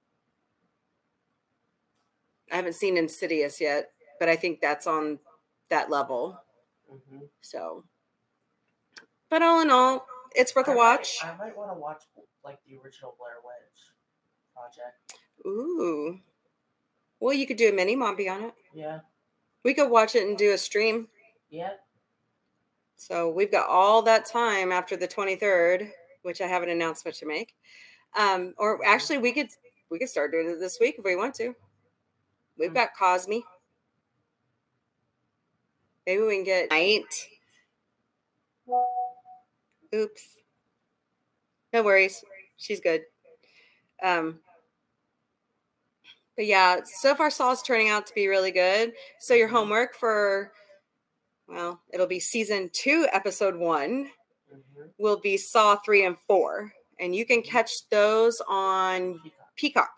[2.51, 5.19] I haven't seen Insidious yet, but I think that's on
[5.69, 6.41] that level.
[6.91, 7.29] Mhm.
[7.41, 7.85] So,
[9.29, 11.19] but all in all, it's worth a I watch.
[11.23, 12.03] Might, I might want to watch
[12.45, 13.93] like the original Blair Witch
[14.55, 15.15] project.
[15.47, 16.21] Ooh.
[17.21, 18.55] Well, you could do a mini Mombie on it.
[18.73, 19.01] Yeah.
[19.63, 21.09] We could watch it and do a stream.
[21.51, 21.75] Yeah.
[22.97, 25.91] So we've got all that time after the 23rd,
[26.23, 27.55] which I have an announcement to make.
[28.15, 29.49] Um, or actually we could
[29.91, 31.55] we could start doing it this week if we want to.
[32.61, 32.75] We've Hmm.
[32.75, 33.43] got Kosmi.
[36.07, 37.29] Maybe we can get night.
[39.95, 40.37] Oops.
[41.73, 42.23] No worries.
[42.59, 43.03] She's good.
[44.03, 44.41] Um
[46.37, 48.93] but yeah, so far Saw's turning out to be really good.
[49.19, 50.53] So your homework for
[51.49, 54.11] well, it'll be season two, episode one,
[54.53, 54.83] Mm-hmm.
[54.99, 56.73] will be Saw three and four.
[56.99, 59.21] And you can catch those on
[59.57, 59.93] Peacock.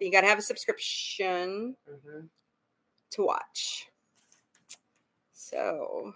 [0.00, 2.26] You gotta have a subscription Mm-hmm.
[3.12, 3.88] to watch.
[5.32, 6.14] So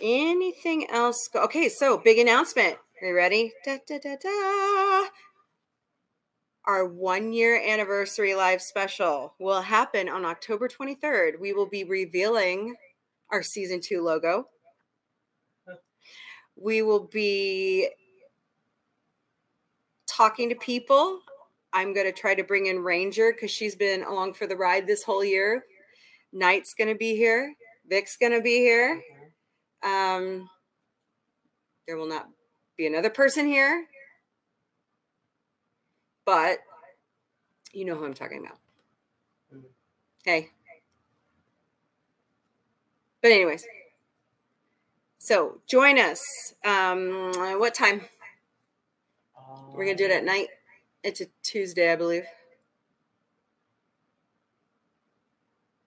[0.00, 1.28] anything else?
[1.32, 2.76] Go- okay, so big announcement.
[3.02, 3.52] Are you ready?
[3.64, 5.08] Da, da, da, da.
[6.66, 11.40] Our one year anniversary live special will happen on October 23rd.
[11.40, 12.74] We will be revealing
[13.30, 14.48] our season two logo.
[16.56, 17.88] We will be
[20.06, 21.20] talking to people.
[21.72, 24.86] I'm going to try to bring in Ranger because she's been along for the ride
[24.86, 25.64] this whole year.
[26.32, 27.54] Knight's going to be here.
[27.88, 29.02] Vic's going to be here.
[29.82, 30.48] Um,
[31.86, 32.28] there will not
[32.76, 33.86] be another person here,
[36.26, 36.58] but
[37.72, 38.58] you know who I'm talking about.
[40.22, 40.50] Okay.
[43.22, 43.66] But anyways,
[45.18, 46.54] so join us.
[46.64, 48.02] Um, what time?
[49.72, 50.48] We're gonna do it at Um, night.
[51.08, 52.26] It's a Tuesday, I believe.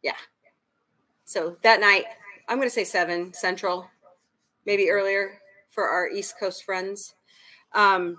[0.01, 0.15] Yeah.
[1.25, 2.05] So that night,
[2.49, 3.87] I'm gonna say seven central,
[4.65, 7.13] maybe earlier for our East Coast friends.
[7.73, 8.17] Um,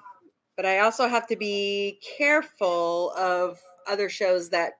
[0.54, 4.74] but I also have to be careful of other shows that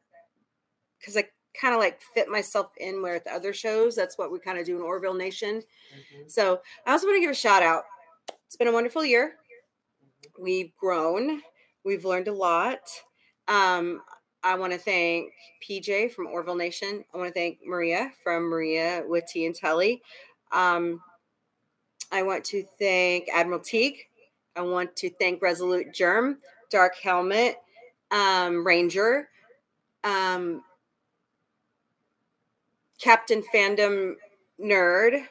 [1.01, 1.25] because I
[1.61, 3.97] kind of like fit myself in with other shows.
[3.97, 5.61] That's what we kind of do in Orville Nation.
[5.93, 6.31] Mhm.
[6.31, 7.83] So I also want to give a shout out.
[8.47, 9.39] It's been a wonderful year.
[10.39, 11.43] We've grown.
[11.85, 12.81] We've learned a lot.
[13.49, 14.03] Um,
[14.45, 15.33] I want to thank
[15.69, 17.05] PJ from Orville Nation.
[17.13, 20.03] I want to thank Maria from Maria with T and Telly.
[20.53, 21.01] Um,
[22.13, 23.99] I want to thank Admiral Teague.
[24.55, 26.39] I want to thank Resolute Germ,
[26.71, 27.57] Dark Helmet,
[28.11, 29.29] um, Ranger,
[30.05, 30.63] um,
[33.01, 34.15] Captain Fandom
[34.61, 35.25] Nerd,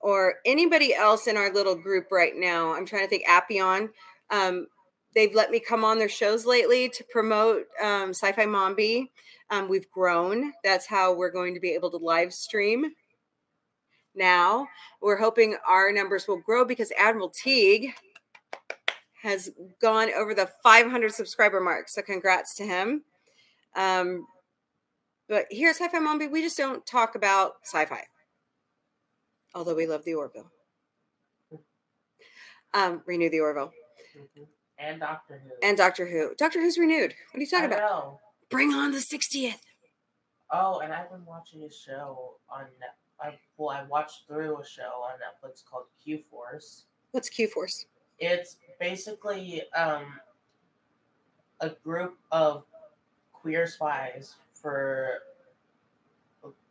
[0.00, 2.72] or anybody else in our little group right now.
[2.74, 3.90] I'm trying to think Appion.
[4.30, 4.66] Um,
[5.14, 9.12] they've let me come on their shows lately to promote um, Sci-Fi Mombie.
[9.50, 10.52] Um, we've grown.
[10.62, 12.92] That's how we're going to be able to live stream.
[14.14, 14.68] Now
[15.00, 17.92] we're hoping our numbers will grow because Admiral Teague
[19.22, 19.50] has
[19.80, 21.88] gone over the 500 subscriber mark.
[21.88, 23.02] So congrats to him.
[23.74, 24.26] Um,
[25.28, 28.02] but here at Sci-Fi Mombie, we just don't talk about sci-fi,
[29.54, 30.50] although we love the Orville.
[32.74, 33.72] Um, renew the Orville
[34.16, 34.46] Mhm.
[34.78, 35.50] And Doctor Who.
[35.66, 36.34] and Doctor Who.
[36.36, 37.14] Doctor Who's renewed.
[37.32, 37.78] What are you talking I about?
[37.90, 38.20] know.
[38.50, 39.58] Bring on the 60th.
[40.50, 42.64] Oh, and I've been watching a show on.
[43.20, 46.84] I, well, I watched through a show on Netflix called Q Force.
[47.12, 47.86] What's Q Force?
[48.18, 50.04] It's basically um,
[51.60, 52.64] a group of
[53.32, 55.18] queer spies for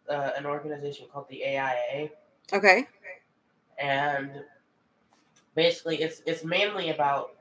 [0.10, 2.10] uh, an organization called the AIA,
[2.52, 2.86] Okay.
[3.80, 4.44] and
[5.56, 7.32] basically it's it's mainly about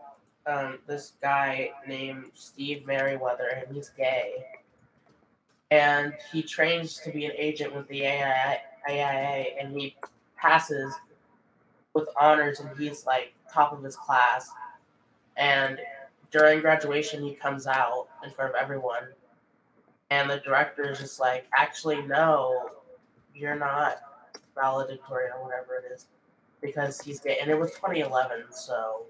[0.46, 4.44] um, this guy named Steve Maryweather, and he's gay,
[5.70, 9.96] and he trains to be an agent with the AIA, AIA and he
[10.36, 10.94] passes
[11.94, 14.50] with honors, and he's like top of his class,
[15.36, 15.78] and
[16.30, 19.04] during graduation he comes out in front of everyone,
[20.10, 22.70] and the director is just like, actually no,
[23.34, 23.98] you're not
[24.54, 26.06] valedictorian or whatever it is
[26.60, 28.44] because he's gay, and it was 2011.
[28.50, 29.06] So,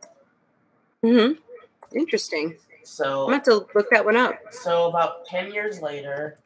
[1.04, 1.96] Mm-hmm.
[1.96, 2.56] Interesting.
[2.84, 4.38] So I'm so, gonna have to look that one up.
[4.50, 6.38] so about 10 years later,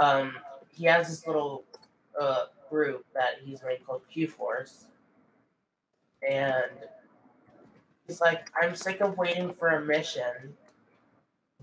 [0.00, 0.34] um,
[0.70, 1.64] he has this little
[2.18, 4.86] uh, group that he's made called Q Force,
[6.28, 6.70] and
[8.06, 10.56] he's like, "I'm sick of waiting for a mission.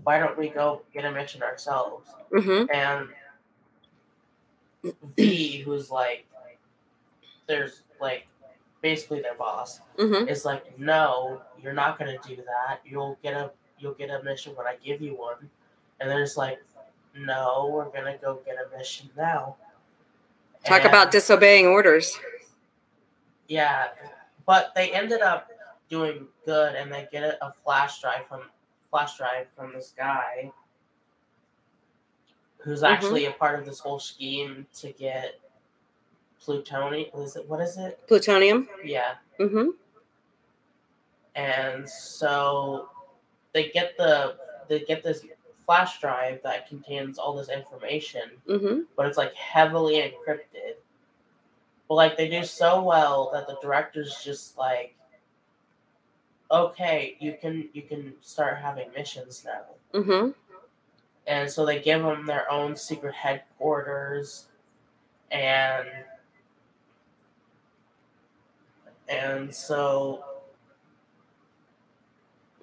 [0.02, 2.70] Why don't we go get a mission ourselves?" Mm-hmm.
[2.72, 3.08] And
[5.16, 6.26] V, who's like,
[7.46, 8.28] there's like
[8.82, 10.28] basically their boss, Mm-hmm.
[10.28, 12.80] is like, no, you're not gonna do that.
[12.84, 15.48] You'll get a you'll get a mission when I give you one.
[16.00, 16.58] And they're just like,
[17.16, 19.56] no, we're gonna go get a mission now.
[20.64, 22.18] Talk And- about disobeying orders.
[23.48, 23.88] yeah,
[24.46, 25.50] but they ended up
[25.88, 28.42] doing good, and they get a, flash drive from
[28.90, 30.52] flash drive from this guy,
[32.58, 32.90] who's Mhm.
[32.90, 35.40] actually a part of this whole scheme to get
[36.44, 37.10] plutonium.
[37.18, 38.00] Is it what is it?
[38.08, 38.68] Plutonium.
[38.84, 39.68] Yeah, Mm-hmm.
[41.34, 42.88] and so
[43.52, 44.36] they get the
[44.68, 45.24] they get this
[45.66, 48.80] flash drive that contains all this information, Mm-hmm.
[48.96, 50.74] but it's like heavily encrypted.
[51.88, 54.94] But like they do so well that the director's just like,
[56.50, 60.30] okay, you can you can start having missions now, Mm-hmm.
[61.26, 64.46] and so they give them their own secret headquarters,
[65.32, 65.86] and
[69.10, 70.24] and so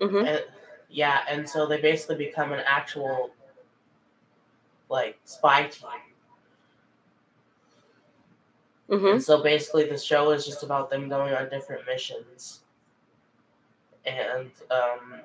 [0.01, 0.27] Mm-hmm.
[0.27, 0.43] and,
[0.89, 3.31] yeah, and so they basically become an actual
[4.89, 5.89] like spy team.
[8.89, 9.05] Mm-hmm.
[9.07, 12.59] And so basically, the show is just about them going on different missions,
[14.05, 15.15] and um,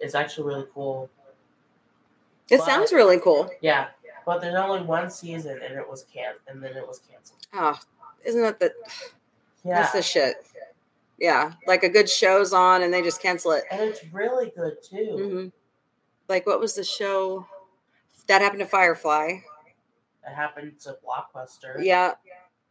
[0.00, 1.08] it's actually really cool.
[2.50, 3.48] It But- sounds really cool.
[3.62, 3.88] Yeah,
[4.26, 7.46] but there's only one season, and it was can and then it was canceled.
[7.54, 7.78] Oh,
[8.24, 8.74] isn't that the
[9.64, 10.36] Yeah, that's the shit?
[11.18, 13.64] Yeah, like a good show's on and they just cancel it.
[13.70, 15.16] and it's really good too.
[15.18, 15.48] Mm-hmm.
[16.28, 17.46] Like what was the show
[18.26, 19.40] that happened to Firefly?
[20.26, 21.76] It happened to Blockbuster.
[21.84, 22.12] Yeah.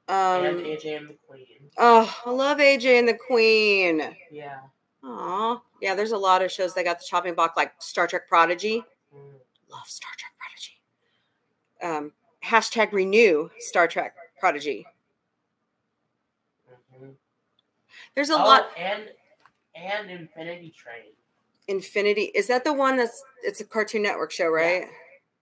[0.07, 1.45] and Um, AJ and the Queen.
[1.77, 4.15] oh, I love AJ and the Queen.
[4.31, 4.59] Yeah.
[5.03, 5.61] Aw.
[5.81, 8.83] Yeah, there's a lot of shows that got the chopping block, like Star Trek Prodigy.
[9.15, 9.19] Mm.
[9.69, 10.33] Love Star Trek
[11.81, 12.07] Prodigy.
[12.07, 12.11] Um,
[12.43, 14.85] hashtag renew Star Trek Prodigy.
[18.16, 18.70] There's a Oh, lot.
[18.78, 19.10] and
[19.76, 21.14] and Infinity Train,
[21.68, 22.32] Infinity.
[22.36, 24.88] Is that the one that's it's a Cartoon Network show, right?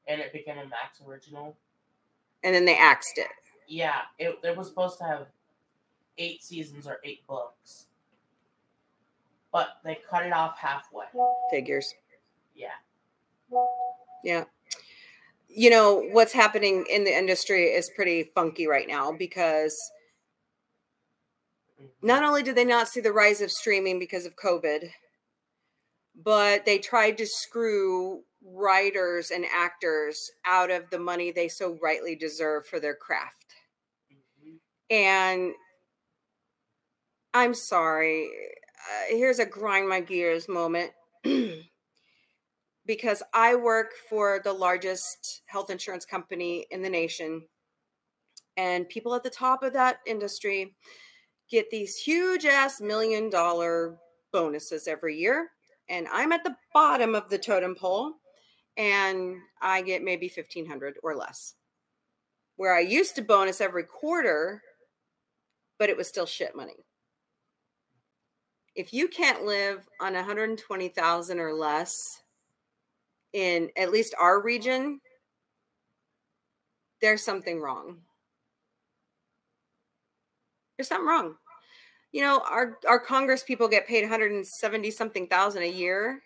[0.09, 1.57] and it became a Max original.
[2.43, 3.28] And then they axed it.
[3.68, 5.28] Yeah, it, it was supposed to have
[6.18, 7.88] eight seasons or eight books,
[9.51, 11.05] but they cut it off halfway.
[11.51, 11.93] Figures.
[12.55, 12.70] Yeah.
[14.24, 14.45] Yeah.
[15.49, 19.78] You know, what's happening in the industry is pretty funky right now because.
[22.01, 24.89] Not only did they not see the rise of streaming because of COVID,
[26.15, 32.15] but they tried to screw writers and actors out of the money they so rightly
[32.15, 33.45] deserve for their craft.
[34.11, 34.59] Mhm.
[34.89, 35.53] And
[37.34, 38.30] I'm sorry.
[38.89, 40.93] Uh, here's a grind my gears moment.
[42.88, 47.47] because I work for the largest health insurance company in the nation.
[48.55, 50.75] And people at the top of that industry
[51.49, 53.97] get these huge ass million dollar
[54.31, 55.49] bonuses every year,
[55.89, 58.13] and I'm at the bottom of the totem pole,
[58.75, 61.55] and I get maybe 1500 or less.
[62.55, 64.61] Where I used to bonus every quarter,
[65.79, 66.85] but it was still shit money.
[68.75, 72.21] If you can't live on 120,000 or less
[73.33, 74.99] in at least our region,
[77.01, 77.97] there's something wrong.
[80.78, 81.36] There's something wrong.
[82.11, 86.21] You know, our our Congress people get paid 170 something thousand a year.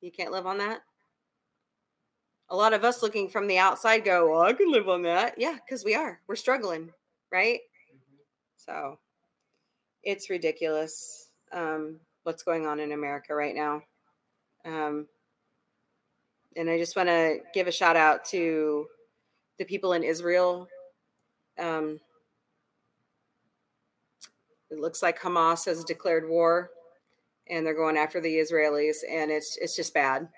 [0.00, 0.82] You can't live on that.
[2.50, 5.34] A lot of us looking from the outside go, "Well, I can live on that."
[5.38, 6.20] Yeah, cuz we are.
[6.26, 6.92] We're struggling,
[7.30, 7.60] right?
[7.92, 8.18] Mhm.
[8.56, 8.98] So
[10.02, 13.82] it's ridiculous um, what's going on in America right now.
[14.64, 15.08] Um,
[16.56, 18.86] and I just want to give a shout out to
[19.58, 20.68] the people in Israel.
[21.58, 22.00] Um,
[24.74, 26.70] it looks like Hamas has declared war,
[27.48, 30.28] and they're going after the Israelis, and it's it's just bad.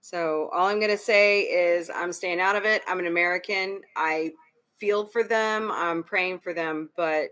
[0.00, 2.82] So all I'm gonna say is I'm staying out of it.
[2.88, 3.82] I'm an American.
[3.96, 4.32] I
[4.78, 5.70] feel for them.
[5.70, 7.28] I'm praying for them, but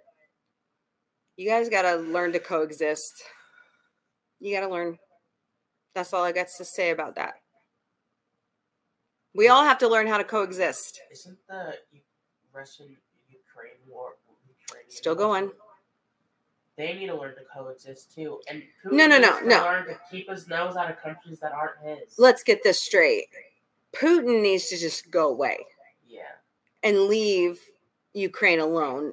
[1.37, 3.23] you guys got to learn to coexist.
[4.41, 4.99] You got to learn.
[5.95, 7.35] That's all I got to say about that.
[9.35, 11.01] We all have to learn how to coexist.
[11.13, 11.75] Isn't the
[12.53, 12.97] Russian
[13.29, 14.17] Ukraine war
[14.61, 15.51] Ukrainian Still war- going.
[16.79, 18.41] They need to learn to coexist too.
[18.49, 19.63] And Putin No, no, no, needs to no.
[19.63, 22.17] Learn to keep his nose out of countries that aren't his.
[22.19, 23.27] Let's get this straight.
[23.93, 25.59] Putin needs to just go away
[26.09, 26.21] yeah.
[26.85, 27.59] and leave
[28.15, 29.13] Ukraine alone.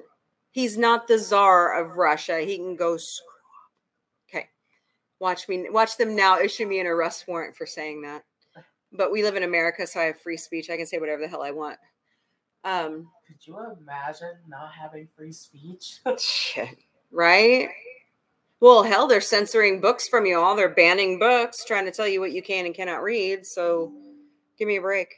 [0.52, 2.38] He's not the czar of Russia.
[2.38, 2.98] He can go.
[4.30, 4.48] Okay.
[5.18, 8.24] Watch me watch them now issue me an arrest warrant for saying that.
[8.92, 10.70] But we live in America, so I have free speech.
[10.70, 11.78] I can say whatever the hell I want.
[12.62, 15.98] Um Could you imagine not having free speech?
[16.18, 16.78] Shit.
[17.16, 17.70] Right?
[18.60, 20.54] Well, hell, they're censoring books from you all.
[20.54, 23.46] They're banning books, trying to tell you what you can and cannot read.
[23.46, 23.90] So
[24.58, 25.14] give me a break.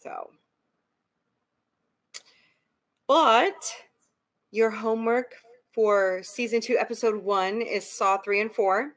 [0.00, 0.30] So,
[3.08, 3.74] but
[4.52, 5.34] your homework
[5.74, 8.94] for season two, episode one is Saw three and four.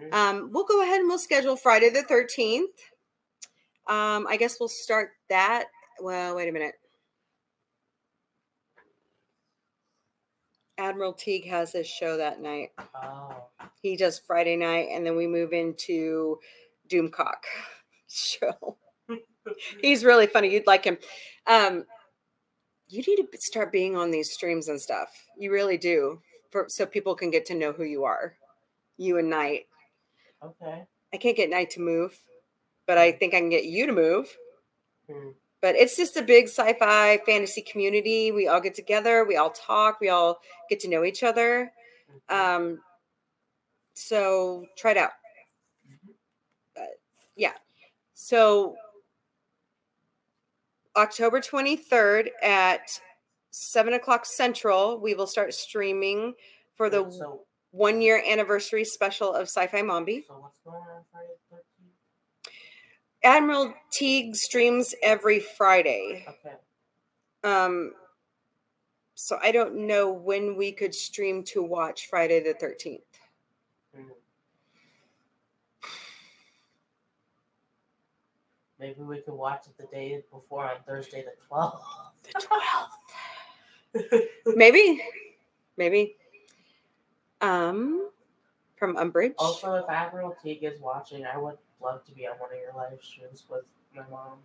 [0.00, 0.12] Mhm.
[0.12, 2.74] Um, we'll go ahead and we'll schedule Friday the 13th.
[3.86, 5.66] Um, I guess we'll start that.
[6.00, 6.74] Well, wait a minute.
[10.78, 12.70] Admiral Teague has his show that night.
[12.94, 13.44] Oh.
[13.82, 16.38] He does Friday night, and then we move into
[16.88, 17.44] Doomcock
[18.08, 18.76] show.
[19.80, 20.50] He's really funny.
[20.50, 20.98] You'd like him.
[21.46, 21.84] Um,
[22.88, 25.10] you need to start being on these streams and stuff.
[25.36, 26.20] You really do,
[26.50, 28.36] for so people can get to know who you are.
[28.96, 29.66] You and Knight.
[30.42, 30.84] Okay.
[31.12, 32.18] I can't get Knight to move,
[32.86, 34.36] but I think I can get you to move.
[35.10, 35.30] Hmm.
[35.64, 38.30] But it's just a big sci-fi fantasy community.
[38.30, 41.72] We all get together, we all talk, we all get to know each other.
[42.28, 42.36] Mhm.
[42.36, 42.84] Um,
[43.94, 45.12] so try it out.
[47.34, 47.54] Yeah.
[48.12, 48.76] So
[50.96, 53.00] October 23rd at
[53.50, 56.34] seven o'clock central, we will start streaming
[56.74, 60.26] for the so, one year anniversary special of Sci-Fi Mombie.
[60.28, 61.64] so what's going on Friday the 13th?
[63.24, 66.26] Admiral Teague streams every Friday.
[66.28, 66.54] Okay.
[67.42, 67.92] Um,
[69.14, 73.00] so I don't know when we could stream to watch Friday the 13th.
[73.96, 74.10] Mhm.
[78.78, 81.82] Maybe we could watch it the day before on Thursday the 12th.
[82.24, 82.46] The
[83.94, 84.28] 12th.
[84.56, 85.00] Maybe.
[85.76, 86.16] Maybe.
[87.40, 88.10] Um,
[88.76, 89.34] from Umbridge.
[89.38, 92.72] also, if Admiral Teague is watching, I would love to be on one of your
[92.74, 93.64] live streams with
[93.94, 94.38] my mom.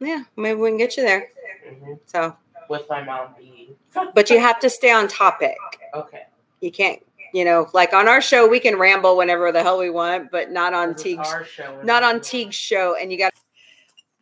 [0.00, 1.28] Yeah, maybe we can get you there.
[1.68, 2.36] hmm So,
[2.68, 3.76] With my mom being.
[4.14, 5.56] but you have to stay on topic.
[5.94, 6.24] Okay.
[6.60, 7.00] You can't,
[7.32, 10.50] you know, like on our show, we can ramble whenever the hell we want, but
[10.50, 11.80] not on Teague's show.
[11.82, 13.32] not on Teague's show, and you got.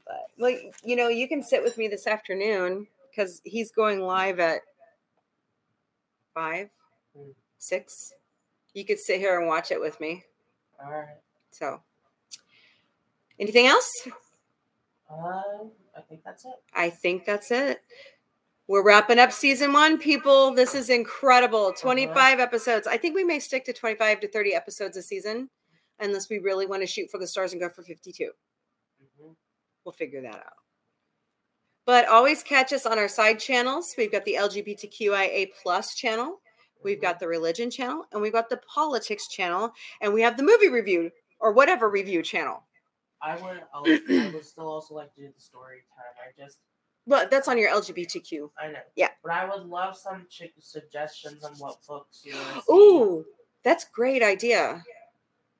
[0.06, 4.40] But like you know, you can sit with me this afternoon because he's going live
[4.40, 4.60] at
[6.34, 6.68] five,
[7.16, 7.34] Mm.
[7.58, 8.12] six.
[8.74, 10.24] You could sit here and watch it with me.
[10.82, 11.16] All right.
[11.50, 11.80] So,
[13.42, 13.90] anything else?
[15.10, 15.42] Uh,
[15.96, 16.52] I think that's it.
[16.74, 17.80] I think that's it.
[18.68, 20.54] We're wrapping up season one, people.
[20.54, 21.72] This is incredible.
[21.72, 22.86] 25 episodes.
[22.86, 25.50] I think we may stick to 25 to 30 episodes a season
[26.00, 28.30] unless we really want to shoot for the stars and go for 52.
[29.18, 29.32] hmm
[29.84, 30.62] We'll figure that out.
[31.84, 33.94] But always catch us on our side channels.
[33.98, 36.40] We've got the LGBTQIA plus channel,
[36.84, 40.44] we've got the religion channel, and we've got the politics channel, and we have the
[40.44, 42.62] movie review or whatever review channel.
[43.22, 43.62] I would.
[43.74, 46.04] I would, still also like to do the story time.
[46.18, 46.58] I just
[47.06, 48.50] Well, that's on your LGBTQ.
[48.60, 48.78] I know.
[48.96, 49.08] Yeah.
[49.22, 52.34] But I would love some ch- suggestions on what books you.
[52.74, 53.24] Ooh,
[53.64, 54.82] that's great idea.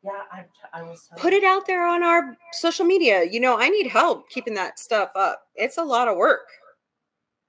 [0.04, 1.06] Yeah, I, I was.
[1.06, 3.22] telling Put it out there on our social media.
[3.24, 5.42] You know, I need help keeping that stuff up.
[5.54, 6.48] It's a lot of work.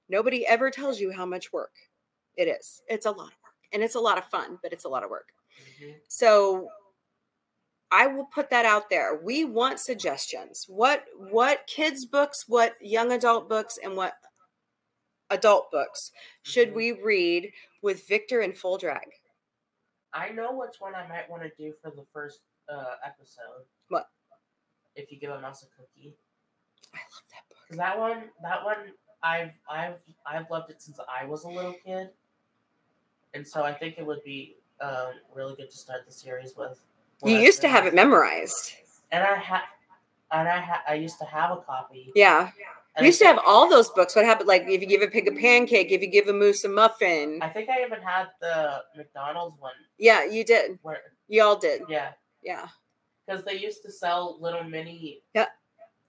[0.09, 1.71] Nobody ever tells you how much work
[2.35, 2.81] it is.
[2.87, 3.53] It's a lot of work.
[3.71, 5.29] And it's a lot of fun, but it's a lot of work.
[5.81, 5.95] Mhm.
[6.07, 6.67] So
[7.93, 9.19] I will put that out there.
[9.23, 10.65] We want suggestions.
[10.67, 14.13] What what kids books, what young adult books and what
[15.29, 16.75] adult books should Mhm.
[16.75, 19.07] we read with Victor in full drag?
[20.11, 23.65] I know which one I might want to do for the first uh, episode.
[23.89, 24.09] What?
[24.95, 26.15] If you give a mouse a cookie.
[26.93, 27.57] I love that book.
[27.67, 31.73] Cause that one, that one, I've, I've, I've loved it since I was a little
[31.85, 32.09] kid,
[33.33, 36.79] and so I think it would be um, really good to start the series with.
[37.23, 38.73] You used to have it memorized.
[39.11, 39.61] and I had,
[40.31, 42.11] and I had, I used to have a copy.
[42.15, 42.49] Yeah.
[42.95, 44.15] and We used to have all those books.
[44.15, 44.47] What happened?
[44.47, 47.39] Like if you give a pig a pancake, if you give a moose a muffin.
[47.41, 50.79] I think I even had the McDonald's one Yeah, you did.
[50.81, 51.83] where, You all did.
[51.87, 52.67] yeah, Yeah.
[53.25, 55.47] because they used to sell little mini Yeah.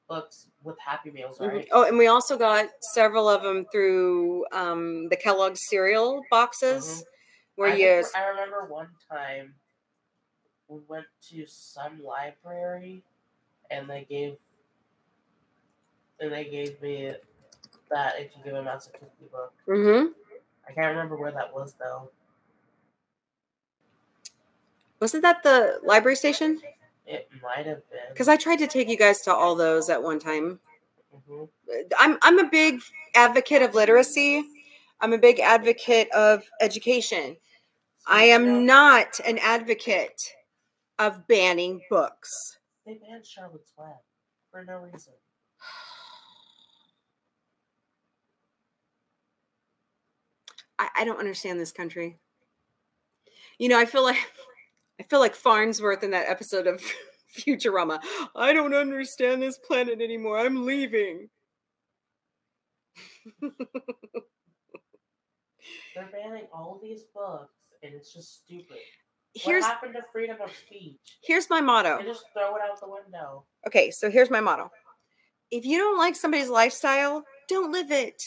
[0.08, 1.48] books with Happy Meals, Mhm.
[1.48, 1.68] right?
[1.70, 7.04] Oh, and we also got several of them through um, the Kellogg's cereal boxes,
[7.56, 7.88] where I you.
[7.88, 9.54] remember, I remember one time
[10.68, 13.02] we went to some library
[13.70, 14.36] and they gave
[16.20, 17.12] and they gave me
[17.90, 19.52] that if you give them out a cookie book.
[19.66, 20.06] hmm
[20.68, 22.10] I can't remember where that was though.
[25.00, 26.60] Wasn't that the library station?
[27.06, 28.00] It might have been.
[28.08, 30.60] Because I tried to take you guys to all those at one time.
[31.28, 31.48] Mhm.
[31.98, 32.80] I'm I'm a big
[33.14, 34.44] advocate of literacy.
[35.00, 37.36] I'm a big advocate of education.
[38.06, 40.32] I am not an advocate
[40.98, 42.58] of banning books.
[42.86, 43.96] They banned Charlotte's Web
[44.50, 45.14] for no reason.
[50.78, 52.18] I, I don't understand this country.
[53.58, 54.16] You know, I feel like
[55.00, 56.82] I feel like Farnsworth in that episode of
[57.38, 58.00] Futurama.
[58.34, 60.38] I don't understand this planet anymore.
[60.38, 61.28] I'm leaving.
[65.94, 68.78] They're banning all these books and it's just stupid.
[69.34, 70.96] Here's what happened to freedom of speech?
[71.22, 71.98] here's my motto.
[71.98, 73.44] They just throw it out the window.
[73.66, 74.70] Okay, so here's my motto.
[75.50, 78.22] If you don't like somebody's lifestyle, don't live it.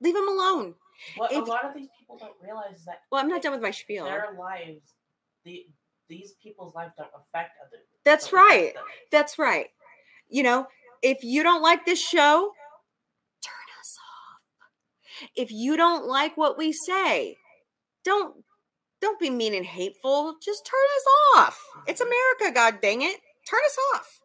[0.00, 0.74] Leave them alone.
[1.16, 3.52] What If- a lot of these people don't realize is that Well, I'm not done
[3.52, 4.04] with my spiel.
[4.04, 4.94] their lives,
[5.44, 5.66] the
[6.08, 7.86] these people's lives don't affect others.
[8.04, 8.74] That's right.
[9.10, 9.70] That's right.
[10.28, 10.68] You know,
[11.02, 12.52] if you don't like this show,
[13.42, 15.30] turn us off.
[15.34, 17.38] If you don't like what we say,
[18.04, 18.44] don't
[19.04, 20.36] don't be mean and hateful.
[20.42, 21.60] Just turn us off.
[21.86, 22.06] It's Mhm.
[22.06, 23.20] America, god dang it.
[23.48, 24.20] Turn us off.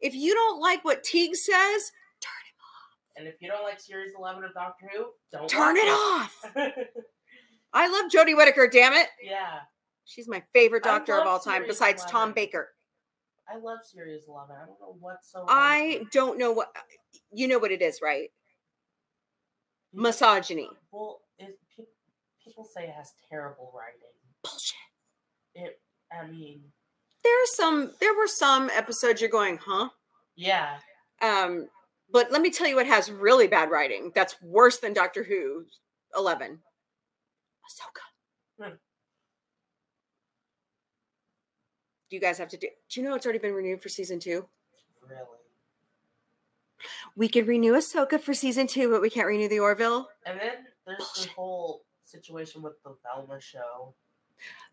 [0.00, 2.98] If you don't like what Teague says, turn him off.
[3.16, 6.44] And if you don't like series eleven of Doctor Who, don't turn it off.
[7.72, 9.08] I love Jodie Whittaker, damn it.
[9.22, 9.60] yeah,
[10.04, 12.70] She's my favorite doctor of all time, Series besides Tom Baker.
[13.48, 14.56] I love series eleven.
[14.56, 15.44] I don't know what's so.
[15.48, 16.68] I don't know what
[17.32, 18.30] you know what it is, right?
[19.92, 20.68] Misogyny.
[20.92, 21.58] Well, it,
[22.44, 24.00] people say it has terrible writing.
[24.44, 24.76] Bullshit.
[25.54, 25.80] It.
[26.12, 26.60] I mean,
[27.24, 29.88] There's some there were some episodes you're going, huh?
[30.36, 30.76] yeah.
[31.22, 31.68] Um,
[32.12, 34.12] but let me tell you what has really bad writing.
[34.14, 35.64] That's worse than Doctor Who
[36.16, 36.58] 11.
[37.64, 38.62] Ahsoka.
[38.62, 38.74] Hmm.
[42.10, 44.20] Do you guys have to do do you know it's already been renewed for season
[44.20, 44.46] two?
[45.08, 45.20] Really.
[47.16, 50.08] We could renew Ahsoka for season two, but we can't renew the Orville.
[50.26, 50.52] And then
[50.86, 53.94] there's the whole situation with the Velma show.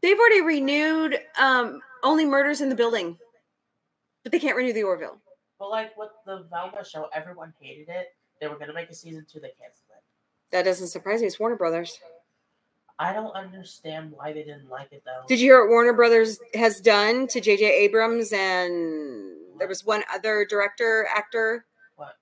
[0.02, 3.18] They've already renewed um only murders in the building.
[4.24, 5.18] But they can't renew the Orville.
[5.60, 8.16] But like with the Velma show, everyone hated it.
[8.40, 10.04] They were gonna make a season two, they canceled it.
[10.52, 11.28] That doesn't surprise me.
[11.28, 12.00] It's Warner Brothers.
[13.00, 15.24] I don't understand why they didn't like it though.
[15.28, 17.66] Did you hear what Warner Brothers has done to J.J.
[17.66, 21.66] Abrams and there was one other director, actor?
[21.96, 22.18] What?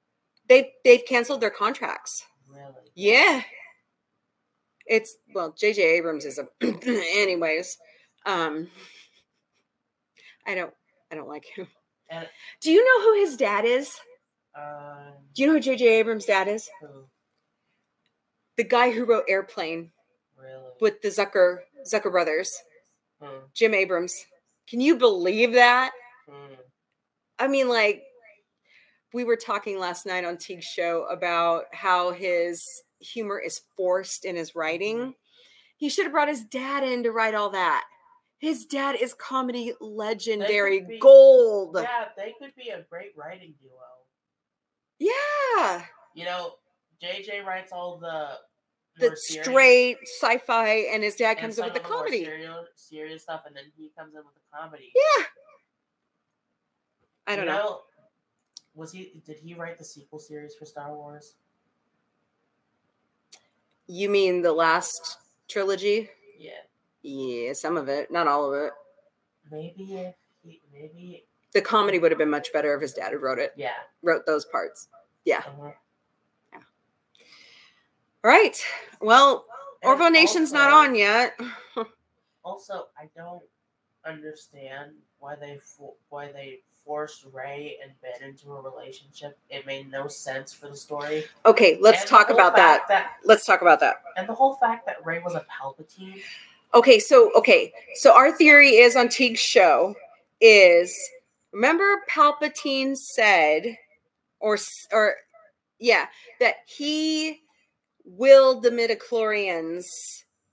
[0.48, 2.26] They they've canceled their contracts.
[2.50, 2.64] Really?
[2.96, 3.42] Yeah.
[4.90, 5.82] It's well, J.J.
[5.98, 6.48] Abrams is a
[7.22, 7.78] anyways.
[8.26, 8.68] Um
[10.46, 10.74] I don't
[11.12, 11.68] I don't like him.
[12.10, 12.28] And-
[12.62, 13.92] Do you know who his dad is?
[14.58, 15.88] Um, Do you know who J.J.
[16.00, 16.68] Abrams' dad is?
[16.82, 17.06] who?
[18.58, 19.92] The guy who wrote Airplane
[20.38, 20.72] Really?
[20.82, 21.60] with the Zucker
[21.92, 22.52] Zucker brothers,
[23.22, 24.14] Hmm, Jim Abrams.
[24.68, 25.92] Can you believe that?
[26.28, 26.56] hmm.
[27.38, 28.02] I mean, like,
[29.14, 32.66] we were talking last night on Teague's show about how his
[33.00, 34.98] humor is forced in his writing.
[34.98, 35.10] Mm-hmm.
[35.78, 37.86] He should have brought his dad in to write all that.
[38.38, 41.78] His dad is comedy legendary be- gold.
[41.80, 43.72] Yeah, they could be a great writing duo.
[44.98, 45.84] Yeah.
[46.14, 46.54] You know,
[47.02, 48.38] JJ writes all the
[48.98, 52.26] the straight sci-fi, and his dad comes in with the comedy.
[52.26, 54.92] serious, serious stuff, and then he comes in with the comedy.
[54.94, 55.24] Yeah.
[57.28, 57.82] I don't You know.
[58.76, 59.22] Was he?
[59.26, 61.36] Did he write the sequel series for Star Wars?
[63.92, 65.18] You mean the last
[65.48, 66.12] trilogy?
[66.38, 66.52] Yeah.
[67.02, 68.72] Yeah, some of it, not all of it.
[69.52, 70.14] Maybe if
[70.44, 73.52] he, maybe The comedy would have been much better if his dad had wrote it,
[73.58, 73.72] yeah.
[74.04, 74.90] wrote those parts.
[75.26, 75.40] Yeah.
[75.40, 75.72] Uh-huh.
[76.54, 76.62] All
[78.30, 78.56] right.
[79.02, 79.46] Well,
[79.82, 81.38] And Orville Nation's not on yet.
[82.42, 83.44] Also, I don't
[84.06, 85.60] understand why they
[86.08, 86.60] why they
[86.90, 89.38] forced Rey and Ben into a relationship.
[89.52, 91.26] It made no sense for the story.
[91.46, 92.88] Okay, let's And talk about that.
[92.88, 94.02] fact Let's talk about that.
[94.18, 96.20] And the whole fact that Rey was a Palpatine.
[96.74, 99.94] Okay, so okay, so our theory is on Teague's show
[100.42, 100.98] is
[101.54, 103.78] remember Palpatine said,
[104.40, 104.58] or
[104.92, 105.14] or
[105.80, 106.08] yeah,
[106.40, 107.42] that he
[108.04, 109.86] willed the midi-chlorians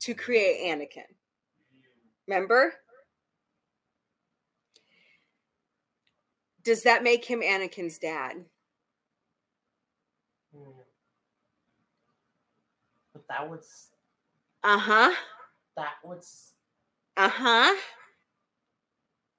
[0.00, 1.08] to create Anakin.
[2.28, 2.74] Remember?
[6.66, 8.44] Does that make him Anakin's dad?
[10.52, 10.70] Hmm.
[13.12, 13.60] But that would
[14.64, 15.14] Uh huh.
[15.76, 16.24] that would
[17.16, 17.76] Uh huh.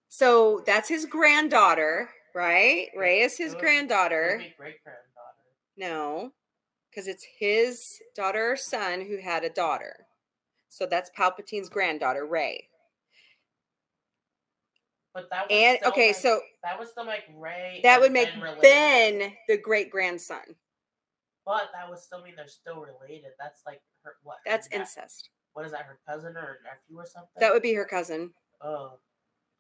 [0.07, 2.88] So that's his granddaughter, right?
[2.95, 4.30] Rey is his granddaughter.
[4.30, 5.43] It would be great granddaughter.
[5.75, 6.32] No,
[6.89, 10.07] because it's his daughter or son who had a daughter.
[10.69, 12.69] So that's Palpatine's granddaughter, Rey.
[15.18, 17.80] But that And okay, make- so that would still make Rey.
[17.82, 18.59] that would make Ben.
[18.61, 20.55] Ben the great grandson.
[21.43, 23.32] But that would still mean they're still related.
[23.39, 24.38] That's like her what?
[24.45, 25.32] That's incest.
[25.53, 25.82] What is that?
[25.82, 27.32] Her cousin or her nephew or something?
[27.39, 28.32] That would be her cousin.
[28.61, 28.99] Oh,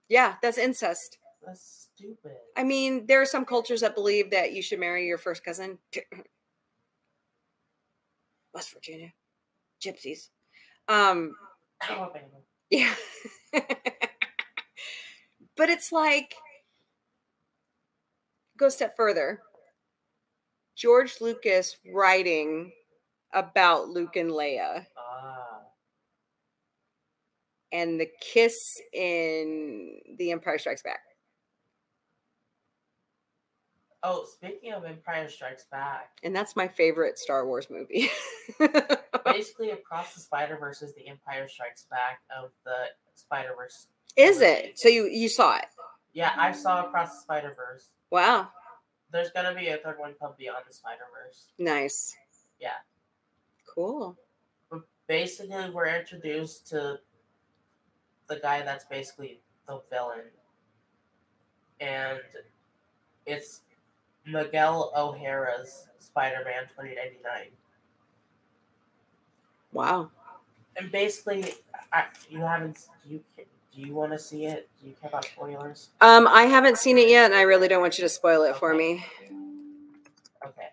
[0.09, 1.17] Yeah, that's incest.
[1.43, 2.37] that's stupid.
[2.55, 5.79] I mean, there are some cultures that believe that you should marry your first cousin.
[8.53, 9.11] West Virginia,
[9.81, 10.29] gypsies.
[10.87, 11.35] Um,
[11.81, 12.27] Alabama.
[12.69, 12.93] yeah.
[15.57, 16.35] but it's like,
[18.57, 19.41] go a step further.
[20.75, 22.71] George Lucas writing
[23.33, 25.61] about Luke and Leia Ah,
[27.71, 30.99] and the kiss in The Empire Strikes Back.
[34.03, 38.09] oh, speaking of Empire Strikes Back, And that's my favorite Star Wars movie.
[39.25, 42.85] basically across the Spider Verse is the Empire Strikes Back of the
[43.15, 43.87] Spider Verse.
[44.17, 44.77] Is it?
[44.79, 45.65] So you you saw it?
[46.13, 47.89] Yeah, I saw across the Spider Verse.
[48.09, 48.49] Wow.
[49.11, 51.45] There's gonna be a third one called Beyond the Spider Verse.
[51.59, 52.17] Nice.
[52.59, 52.71] Yeah.
[53.73, 54.17] Cool.
[54.71, 56.99] But basically, we're introduced to
[58.27, 60.25] the guy that's basically the villain,
[61.79, 62.19] and
[63.27, 63.61] it's
[64.25, 67.51] Miguel O'Hara's Spider-Man 2099.
[69.73, 70.09] Wow.
[70.75, 71.53] And basically,
[71.93, 72.79] I, you haven't.
[73.05, 73.21] You
[73.77, 74.67] do you want to see it?
[74.81, 75.89] Do you care about spoilers?
[76.01, 78.55] Um, I haven't seen it yet, and I really don't want you to spoil it
[78.55, 79.05] for me.
[80.43, 80.69] Okay.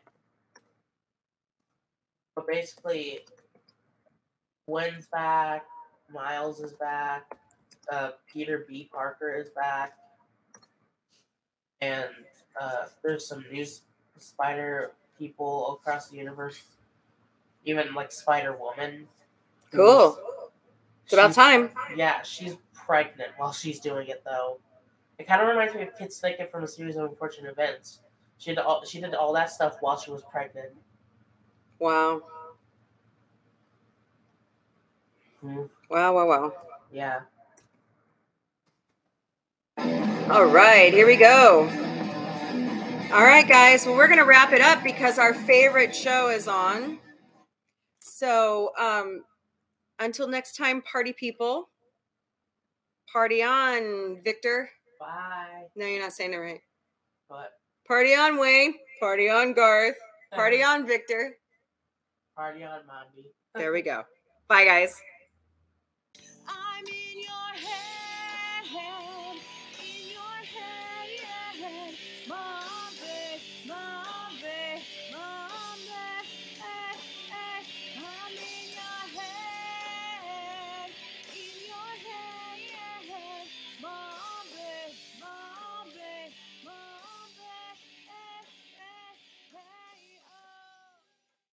[2.34, 3.20] But basically,
[4.66, 5.66] Gwen's back.
[6.12, 7.36] Miles is back.
[7.92, 8.88] Uh, Peter B.
[8.90, 9.92] Parker is back.
[11.82, 12.08] And
[12.58, 13.66] uh, there's some new
[14.18, 16.62] spider people across the universe.
[17.66, 19.06] Even like Spider Woman.
[19.72, 20.18] Cool.
[21.04, 21.70] It's about time.
[21.96, 22.56] Yeah, she's
[22.86, 24.58] pregnant while she's doing it though.
[25.18, 28.00] It kind of reminds me of Kit Snicket from a series of unfortunate events.
[28.38, 30.72] She did all she did all that stuff while she was pregnant.
[31.78, 32.22] Wow.
[35.40, 35.64] Hmm.
[35.90, 36.52] Wow, wow, wow.
[36.90, 37.20] Yeah.
[40.30, 41.68] All right, here we go.
[43.12, 43.84] All right, guys.
[43.84, 46.98] Well, we're going to wrap it up because our favorite show is on.
[48.00, 49.22] So, um,
[49.98, 51.68] until next time, party people.
[53.14, 54.68] Party on, Victor.
[54.98, 55.68] Bye.
[55.76, 56.60] No, you're not saying it right.
[57.30, 57.52] But
[57.86, 58.74] Party on, Wayne.
[58.98, 59.94] Party on, Garth.
[60.32, 60.80] Party uh-huh.
[60.80, 61.36] on, Victor.
[62.36, 63.28] Party on, Mommy.
[63.54, 64.02] There we go.
[64.48, 65.00] Bye, guys.